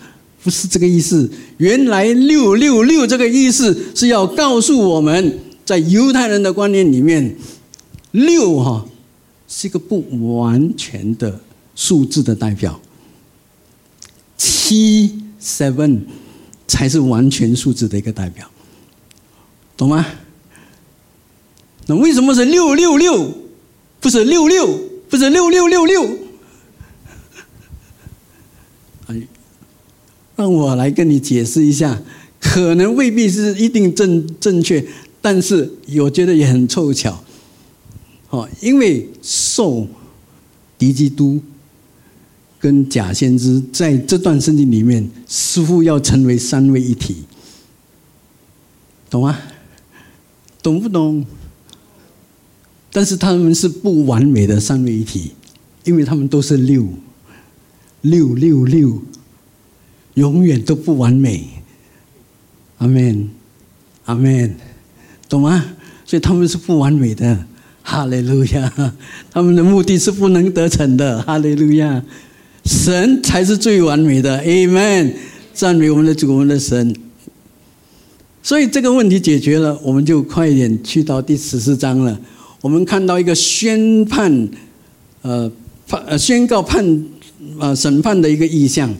[0.42, 1.30] 不是这个意思。
[1.56, 7.34] 原来六六六这个意思是要告诉我们在犹太人的观念里面。
[8.12, 8.86] 六哈
[9.48, 11.40] 是一个不完全的
[11.74, 12.78] 数字的代表，
[14.36, 16.00] 七 seven
[16.66, 18.48] 才是完全数字的一个代表，
[19.76, 20.04] 懂吗？
[21.86, 23.32] 那为什么是六六六？
[24.00, 24.66] 不是六六，
[25.08, 26.04] 不是六六六六？
[29.08, 29.22] 哎，
[30.36, 32.02] 让我来跟你解释一下，
[32.40, 34.84] 可能未必是一定正正确，
[35.20, 37.22] 但是我觉得也很凑巧。
[38.30, 39.86] 哦，因为受
[40.76, 41.40] 敌基督
[42.64, 47.24] 跟假先知在这段圣经里面似乎要成为三位一体，
[49.10, 49.38] 懂吗？
[50.62, 51.26] 懂不懂？
[52.90, 55.32] 但是他们是不完美的三位一体，
[55.84, 56.88] 因为他们都是六
[58.00, 59.02] 六六六，
[60.14, 61.46] 永远都不完美。
[62.78, 63.28] 阿门，
[64.06, 64.56] 阿门，
[65.28, 65.62] 懂吗？
[66.06, 67.44] 所以他们是不完美的。
[67.82, 68.72] 哈利路亚！
[69.30, 71.20] 他们的目的是不能得逞的。
[71.20, 72.02] 哈利路亚！
[72.64, 74.42] 神才是最完美的。
[74.42, 75.12] Amen！
[75.52, 76.94] 赞美我们的主，我们的神。
[78.42, 82.20] 所以这个问题解决了，我们就快一点去到第十四章了。
[82.60, 84.48] 我们看到一个宣判，
[85.22, 85.50] 呃，
[85.86, 87.04] 判宣告判
[87.58, 88.94] 啊审判的一个意象。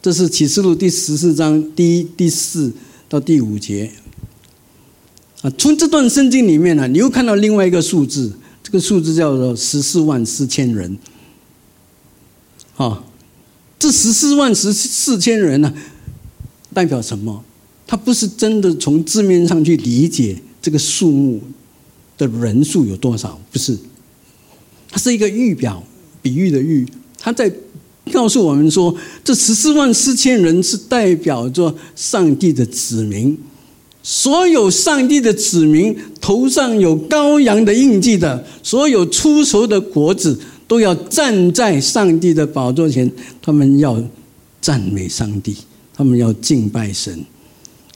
[0.00, 2.72] 这是启示录第十四章第一、第四
[3.08, 3.90] 到第五节。
[5.42, 10.96] 啊，从这段圣经里面呢，你又看到另外一个数字，这个数字叫做十四万四千人。
[12.76, 13.04] 啊，
[13.78, 15.72] 这十四万十四千人呢，
[16.74, 17.44] 代表什么？
[17.86, 21.40] 他不是真的从字面上去理解这个数目
[22.18, 23.78] 的人数有多少，不是。
[24.90, 25.82] 它是一个预表，
[26.20, 26.86] 比喻的喻。
[27.18, 27.52] 他在
[28.12, 33.38] 告诉我们说，这十四万四千人是代表着上帝的子民，
[34.02, 43.10] 所有上帝的子民头上有羔羊的印记的，所有出熟的果子都要站在上帝的宝座前，
[43.42, 44.00] 他们要
[44.60, 45.56] 赞美上帝，
[45.92, 47.24] 他们要敬拜神，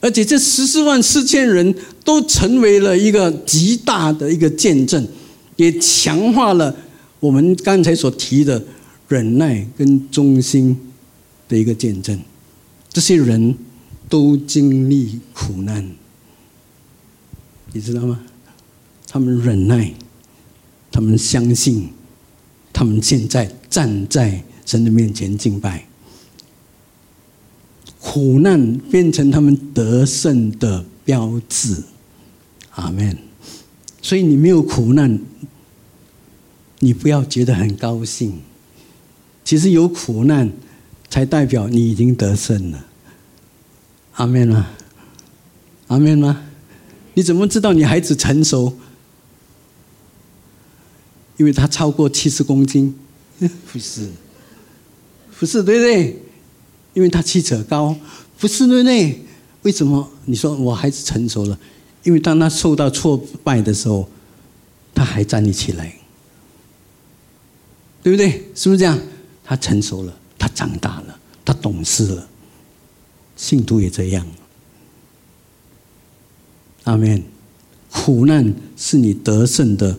[0.01, 5.07] 而且这十四万四千人都成为了一个极大的一个见证，
[5.55, 6.75] 也强化了
[7.21, 8.61] 我们刚才所提的。
[9.09, 10.75] 忍耐跟忠心
[11.47, 12.17] 的一个见证，
[12.91, 13.55] 这些人
[14.09, 15.87] 都经历苦难，
[17.73, 18.21] 你知道吗？
[19.07, 19.93] 他们忍耐，
[20.91, 21.89] 他们相信，
[22.73, 25.85] 他们现在站在神的面前敬拜，
[28.01, 31.83] 苦难变成他们得胜的标志。
[32.71, 33.17] 阿门。
[34.01, 35.19] 所以你没有苦难，
[36.79, 38.41] 你不要觉得很高兴。
[39.45, 40.51] 其实有苦难，
[41.09, 42.85] 才代表你已经得胜了。
[44.13, 44.67] 阿门吗？
[45.87, 46.43] 阿门吗？
[47.13, 48.77] 你怎么知道你孩子成熟？
[51.43, 52.97] 因为他超过七十公斤，
[53.69, 54.09] 不是，
[55.37, 56.17] 不是对不对？
[56.93, 57.93] 因为他七尺高，
[58.39, 59.25] 不是对不对？
[59.63, 60.09] 为什么？
[60.23, 61.59] 你说我孩子成熟了？
[62.03, 64.07] 因为当他受到挫败的时候，
[64.95, 65.93] 他还站立起来，
[68.01, 68.31] 对不对？
[68.55, 68.97] 是不是这样？
[69.43, 72.29] 他成熟了，他长大了，他懂事了。
[73.35, 74.25] 信徒也这样。
[76.85, 77.21] 阿门。
[77.95, 79.95] 苦难是你得胜的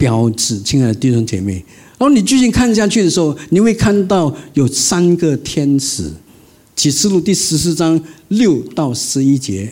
[0.00, 1.62] 标志，亲爱的弟兄姐妹。
[1.98, 6.10] 然后你继续看下去的时候，你会看到有三个天使。
[6.74, 9.70] 启示录第十四章六到十一节，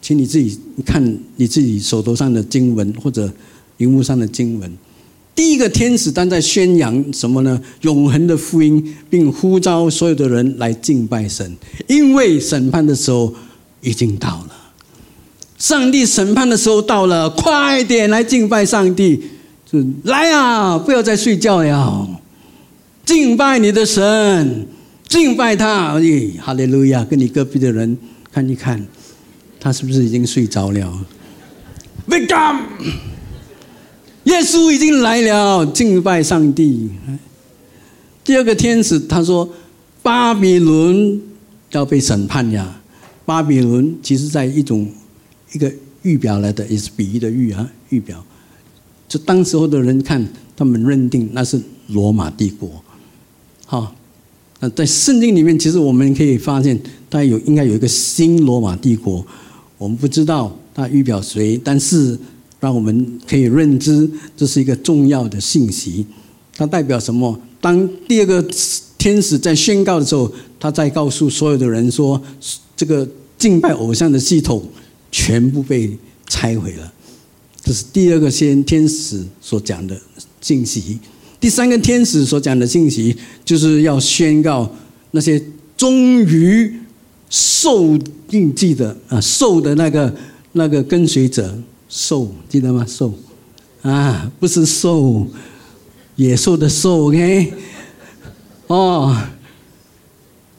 [0.00, 0.56] 请你自己
[0.86, 3.32] 看你自己手头上的经文或者
[3.78, 4.72] 荧幕上的经文。
[5.34, 7.60] 第一个天使当在宣扬什么呢？
[7.80, 11.56] 永恒的福音，并呼召所有的人来敬拜神，
[11.88, 13.34] 因为审判的时候
[13.80, 14.54] 已经到了。
[15.58, 19.20] 上帝审判的时候到了，快点来敬拜上帝！
[19.70, 22.08] 就来啊，不要再睡觉了，
[23.04, 24.66] 敬拜你的神，
[25.08, 25.96] 敬拜他！
[25.96, 27.04] 咦，哈利路亚！
[27.04, 27.98] 跟你隔壁的人
[28.32, 28.86] 看一看，
[29.58, 31.06] 他是不是已经睡着了
[32.08, 32.60] ？Welcome。
[34.24, 36.90] 耶稣已经来了，敬拜上帝。
[38.22, 39.48] 第二个天使他说
[40.02, 41.20] ：“巴比伦
[41.72, 42.80] 要被审判呀！”
[43.26, 44.86] 巴比伦其实在一种
[45.52, 45.72] 一个
[46.02, 48.24] 预表来的，也是比喻的喻啊，预表。
[49.08, 50.26] 就当时候的人看，
[50.56, 52.70] 他们认定那是罗马帝国。
[53.66, 53.94] 好，
[54.60, 56.78] 那在圣经里面，其实我们可以发现，
[57.08, 59.26] 它有应该有一个新罗马帝国。
[59.76, 62.18] 我们不知道它预表谁，但是。
[62.60, 66.04] 让我们可以认知，这是一个重要的信息。
[66.56, 67.40] 它代表什么？
[67.60, 68.44] 当第二个
[68.98, 70.28] 天使在宣告的时候，
[70.58, 72.20] 他在告诉所有的人说
[72.76, 74.60] ：“这个敬拜偶像的系统
[75.10, 75.96] 全部被
[76.26, 76.92] 拆毁了。”
[77.62, 80.00] 这是第二个先天使所讲的
[80.40, 80.98] 信息。
[81.40, 84.74] 第三个天使所讲的信息，就是要宣告
[85.10, 85.40] 那些
[85.76, 86.72] 终于
[87.30, 87.96] 受
[88.30, 90.14] 印记的啊，受的那个
[90.52, 91.56] 那个跟随者。
[91.90, 92.84] 兽记得吗？
[92.86, 93.14] 兽
[93.80, 95.26] 啊，不是兽，
[96.16, 97.54] 野兽的兽，OK？
[98.66, 99.16] 哦，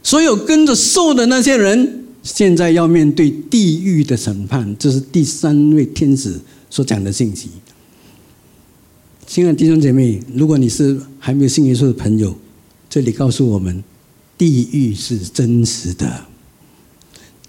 [0.01, 1.98] 所有跟着兽的那些人，
[2.33, 4.75] 现在要面对地狱的审判。
[4.77, 7.49] 这是第三位天使所讲的信息。
[9.25, 12.37] 亲爱的弟兄姐妹，如果你是还没有信耶稣的朋友，
[12.89, 13.83] 这里告诉我们，
[14.37, 16.25] 地狱是真实的，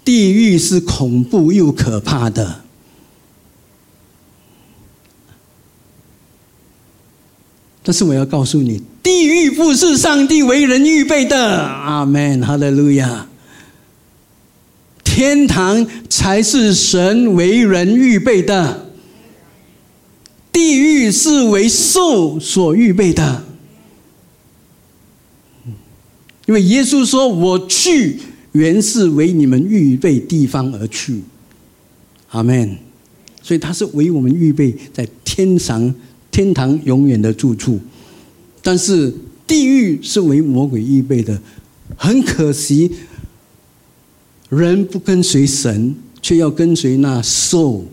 [0.03, 2.61] 地狱是恐怖又可怕的。
[7.83, 11.57] 但是我要告诉你，地狱不是上帝为人预备的。
[11.65, 13.27] 阿门，哈利路亚。
[15.21, 18.87] 天堂才是神为人预备的，
[20.51, 23.43] 地狱是为兽所预备的。
[26.47, 28.17] 因为耶稣说：“我去，
[28.53, 31.21] 原是为你们预备地方而去。”
[32.31, 32.75] 阿门。
[33.43, 35.93] 所以他是为我们预备在天上。
[36.31, 37.79] 天堂永远的住处，
[38.63, 39.13] 但是
[39.45, 41.39] 地狱是为魔鬼预备的。
[41.95, 42.89] 很可惜，
[44.51, 47.85] 人不跟随神，却要跟随那兽，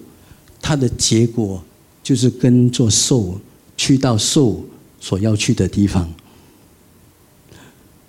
[0.61, 1.63] 它的结果
[2.03, 3.41] 就是跟着兽，
[3.77, 4.65] 去到兽
[5.01, 6.13] 所要去的地方。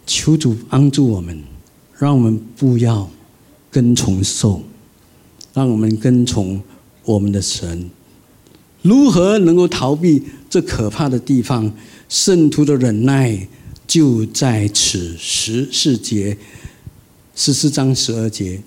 [0.08, 1.43] 求主帮助我们，
[1.95, 3.08] 让我们不要
[3.70, 4.64] 跟从兽，
[5.54, 6.60] 让我们跟从
[7.06, 7.91] 我们的神。
[8.82, 11.72] 如何能够逃避这可怕的地方？
[12.08, 13.47] 圣徒的忍耐
[13.86, 16.36] 就在此十四节，
[17.40, 18.62] 十四章十二节。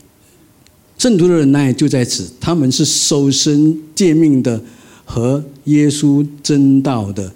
[0.96, 4.58] 圣徒的忍耐就在此，他们是守身诫命的
[5.04, 7.30] 和耶稣真道的，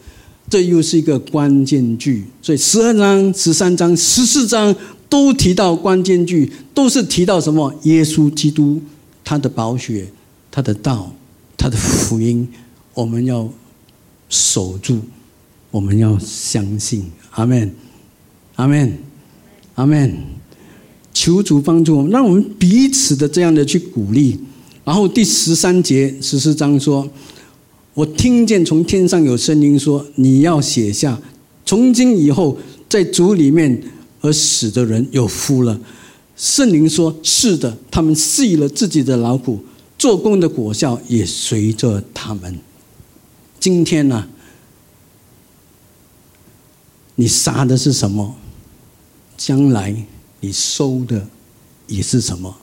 [0.48, 2.24] 这又是一个关键句。
[2.40, 4.74] 所以十二章、十三章、十四章
[5.10, 7.74] 都提到关键句，都是提到什么？
[7.82, 8.80] 耶稣基督
[9.22, 10.06] 他的宝血、
[10.50, 11.12] 他的道、
[11.58, 12.48] 他的福音，
[12.94, 13.46] 我们要
[14.30, 15.00] 守住，
[15.70, 17.10] 我们要相信。
[17.32, 17.74] 阿门，
[18.54, 18.98] 阿门，
[19.74, 20.35] 阿门。
[21.18, 24.38] 求主帮助我们，让我们彼此的这样的去鼓励。
[24.84, 27.08] 然后第十三节十四章说
[27.94, 31.18] ：“我听见从天上有声音说，你要写下，
[31.64, 33.82] 从今以后在主里面
[34.20, 35.80] 而死的人有福了。”
[36.36, 39.64] 圣灵说：“是的，他们细了自己的劳苦，
[39.96, 42.58] 做工的果效也随着他们。”
[43.58, 44.28] 今天呢，
[47.14, 48.36] 你杀的是什么？
[49.38, 50.04] 将来。
[50.40, 51.26] 你收的
[51.86, 52.56] 也是什么？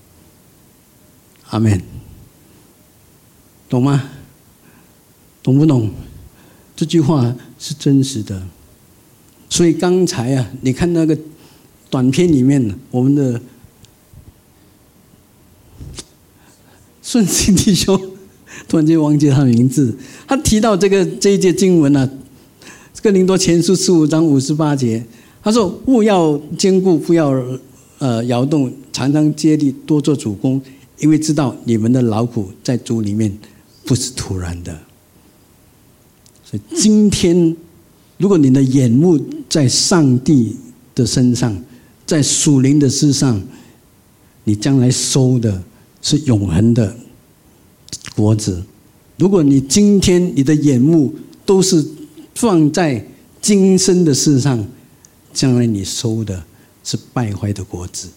[1.49, 1.81] 阿门，
[3.69, 4.09] 懂吗？
[5.41, 5.91] 懂不懂？
[6.75, 8.47] 这句话是真实的。
[9.49, 11.17] 所以刚才啊，你看那个
[11.89, 13.39] 短片里面，我们的
[17.01, 17.95] 顺心弟兄
[18.67, 19.95] 突然间忘记他的名字，
[20.27, 22.09] 他提到这个这一节经文呢，
[23.03, 25.05] 《哥林多前书》十五章五十八节。
[25.43, 27.33] 他说：“勿要坚固，不要
[27.99, 30.61] 呃摇动，常常接力，多做主公，
[30.99, 33.37] 因为知道你们的劳苦在主里面
[33.83, 34.73] 不是突然的。
[36.45, 37.55] 所以今天，
[38.17, 39.19] 如果你的眼目
[39.49, 40.55] 在上帝
[40.95, 41.53] 的身上，
[42.05, 43.41] 在属灵的事上，
[44.45, 45.61] 你将来收的
[46.01, 46.95] 是永恒的
[48.15, 48.63] 果子。
[49.17, 51.13] 如果你今天你的眼目
[51.45, 51.85] 都是
[52.33, 53.05] 放在
[53.41, 54.65] 今生的事上，
[55.33, 56.45] 将来你收的
[56.83, 58.09] 是败坏的果子，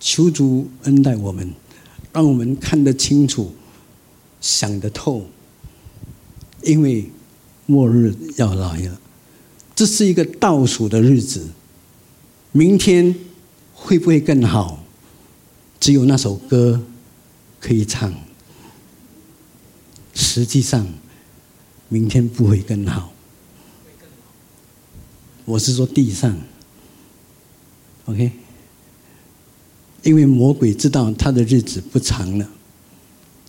[0.00, 1.52] 求主恩待我们，
[2.12, 3.54] 让我们看得清楚，
[4.40, 5.26] 想得透。
[6.62, 7.10] 因为
[7.66, 9.00] 末日要来了，
[9.76, 11.48] 这是一个倒数的日子。
[12.50, 13.14] 明天
[13.74, 14.84] 会不会更好？
[15.78, 16.82] 只有那首歌
[17.60, 18.12] 可以唱。
[20.14, 20.86] 实际上，
[21.88, 23.12] 明天不会更好。
[25.48, 26.38] 我是说地上
[28.04, 28.30] ，OK，
[30.02, 32.46] 因为魔鬼知道他的日子不长了，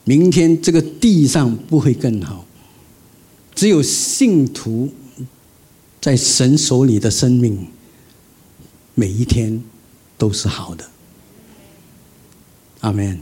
[0.05, 2.45] 明天这个地上不会更好，
[3.53, 4.89] 只有信徒
[5.99, 7.67] 在神手里的生命，
[8.95, 9.61] 每一天
[10.17, 10.89] 都是好的。
[12.79, 13.19] 阿门。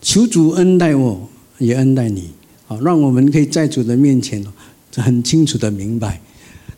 [0.00, 2.32] 求主恩待我，也恩待你，
[2.66, 4.44] 好，让我们可以在主的面前
[4.96, 6.20] 很清楚的明白。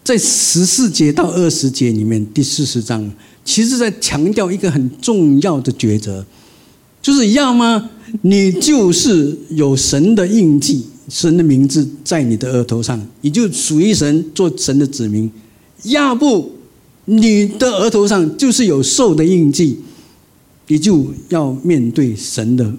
[0.05, 3.11] 在十四节到二十节里面，第四十章，
[3.43, 6.23] 其实在强调一个很重要的抉择，
[7.01, 7.89] 就是要么
[8.21, 15.27] 你就是有神的印记，神的名字在你的额头上，你就属于神，做神的子民；
[15.85, 16.53] 要不
[17.07, 19.79] 你的额头上就是有兽的印记，
[20.67, 22.71] 你就要面对神的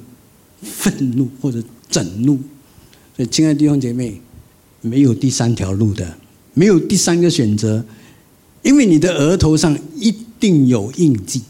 [0.61, 2.37] 愤怒或者整怒。
[3.17, 4.21] 所以，亲爱的弟兄姐妹，
[4.81, 6.17] 没有第三条路的。
[6.55, 7.85] 没有第三个选择，
[8.63, 11.43] 因为你的额头上一定有印记，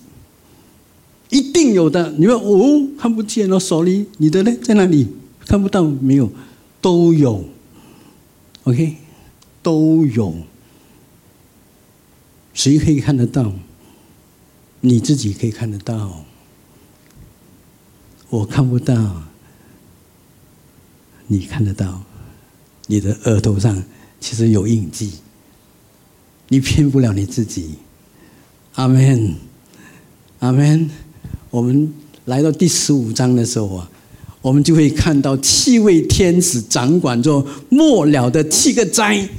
[1.30, 2.12] 一定有的。
[2.18, 5.08] 你说哦，看不见了，手里你的呢，在哪里？
[5.46, 6.32] 看不到，没有，
[6.82, 7.46] 都有。
[8.64, 8.96] OK，
[9.62, 10.34] 都有。
[12.54, 13.54] 谁可以看得到？
[14.82, 16.26] 你自己可以看得到，
[18.30, 19.24] 我看不到，
[21.28, 22.04] 你看得到，
[22.88, 23.84] 你的额头上。
[24.28, 25.12] 其实有印记，
[26.50, 27.76] 你骗不了你自己。
[28.74, 29.36] 阿门，
[30.40, 30.90] 阿门。
[31.52, 31.94] 我们
[32.26, 33.88] 来到第十五章的时候啊，
[34.42, 39.30] 我们就会看到七位天使掌管着末了的七个灾。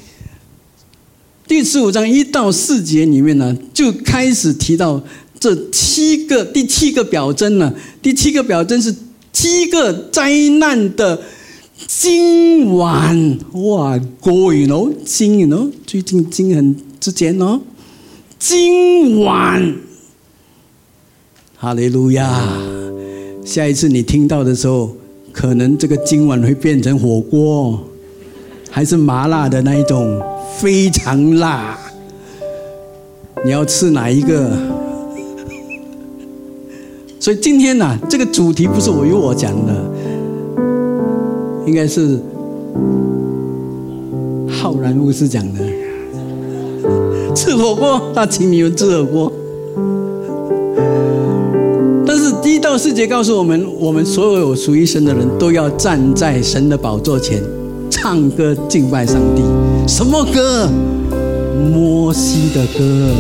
[1.49, 5.03] 第十五章一到四节里面呢，就开始提到
[5.41, 8.95] 这七个第七个表征呢，第七个表征是
[9.33, 10.31] 七个灾
[10.61, 11.21] 难的。
[11.87, 14.91] 今晚哇，过瘾哦！
[15.05, 17.61] 今晚哦，最近今很之前哦，
[18.39, 19.75] 今晚，
[21.57, 22.43] 哈利路亚！
[23.45, 24.97] 下一次你听到的时候，
[25.33, 27.79] 可能这个今晚会变成火锅，
[28.71, 30.21] 还是麻辣的那一种，
[30.59, 31.79] 非常辣。
[33.45, 34.51] 你要吃哪一个？
[37.21, 39.93] 所以今天呢，这个主题不是我由我讲的，
[41.67, 42.19] 应该是
[44.49, 45.61] 浩然牧师讲的。
[47.35, 49.33] 吃火锅，他请你们吃火锅。
[52.07, 57.43] 但是第一到四节告诉我们，我们所有属于神的人都要站在神的宝座前，
[57.91, 59.43] 唱歌敬拜上帝。
[59.87, 60.69] 什么歌？
[61.73, 63.11] 摩西的歌，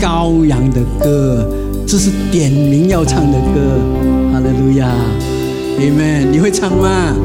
[0.00, 1.48] 羔羊的歌，
[1.86, 3.60] 这是点名要唱的歌。
[4.32, 4.92] 哈利路亚
[5.80, 6.30] ，Amen。
[6.30, 7.16] 你会唱吗？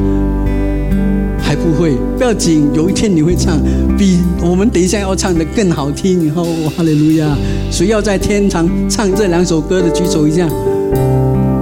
[1.52, 3.60] 还不会，不要紧，有一天你会唱，
[3.98, 6.22] 比我们等一下要唱的更好听。
[6.22, 6.44] 以后
[6.74, 7.36] 哈利路亚，
[7.70, 10.48] 谁要在天堂唱这两首歌的举手一下，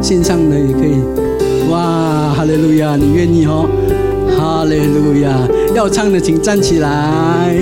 [0.01, 0.95] 线上的也可以。
[1.73, 3.69] 哇，哈利路亚，你愿意哦？
[4.39, 5.37] 哈利路亚，
[5.75, 7.53] 要唱的请站起来。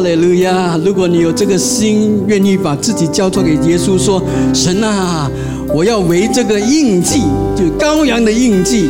[0.00, 4.22] 哈利路亚，如果你有这个心，愿意把自己交托给耶稣，说
[4.54, 5.30] 神啊。
[5.74, 7.20] 我要为这个印记，
[7.54, 8.88] 就羔羊的印记，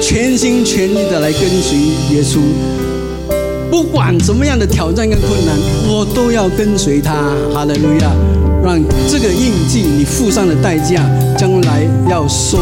[0.00, 1.76] 全心全意的来跟随
[2.16, 2.38] 耶稣。
[3.70, 5.54] 不管什么样的挑战跟困难，
[5.86, 7.12] 我都要跟随他。
[7.52, 8.10] 哈利路亚！
[8.64, 11.04] 让这个印记，你付上的代价，
[11.36, 12.56] 将来要收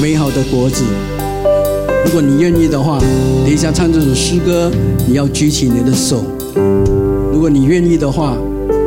[0.00, 0.82] 美好的果子。
[2.06, 2.98] 如果你愿意的话，
[3.44, 4.70] 等一下唱这首诗歌，
[5.06, 6.24] 你要举起你的手。
[7.38, 8.36] 如果你愿意的话，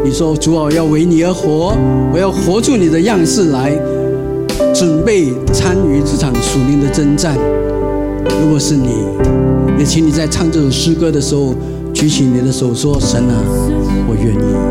[0.03, 1.73] 你说主啊，要为你而活，
[2.11, 3.71] 我要活出你的样式来。
[4.75, 7.37] 准备参与这场属灵的征战。
[8.43, 8.89] 如果是你，
[9.79, 11.55] 也请你在唱这首诗歌的时候，
[11.93, 13.41] 举起你的手，说：“神啊，
[14.09, 14.70] 我愿意。”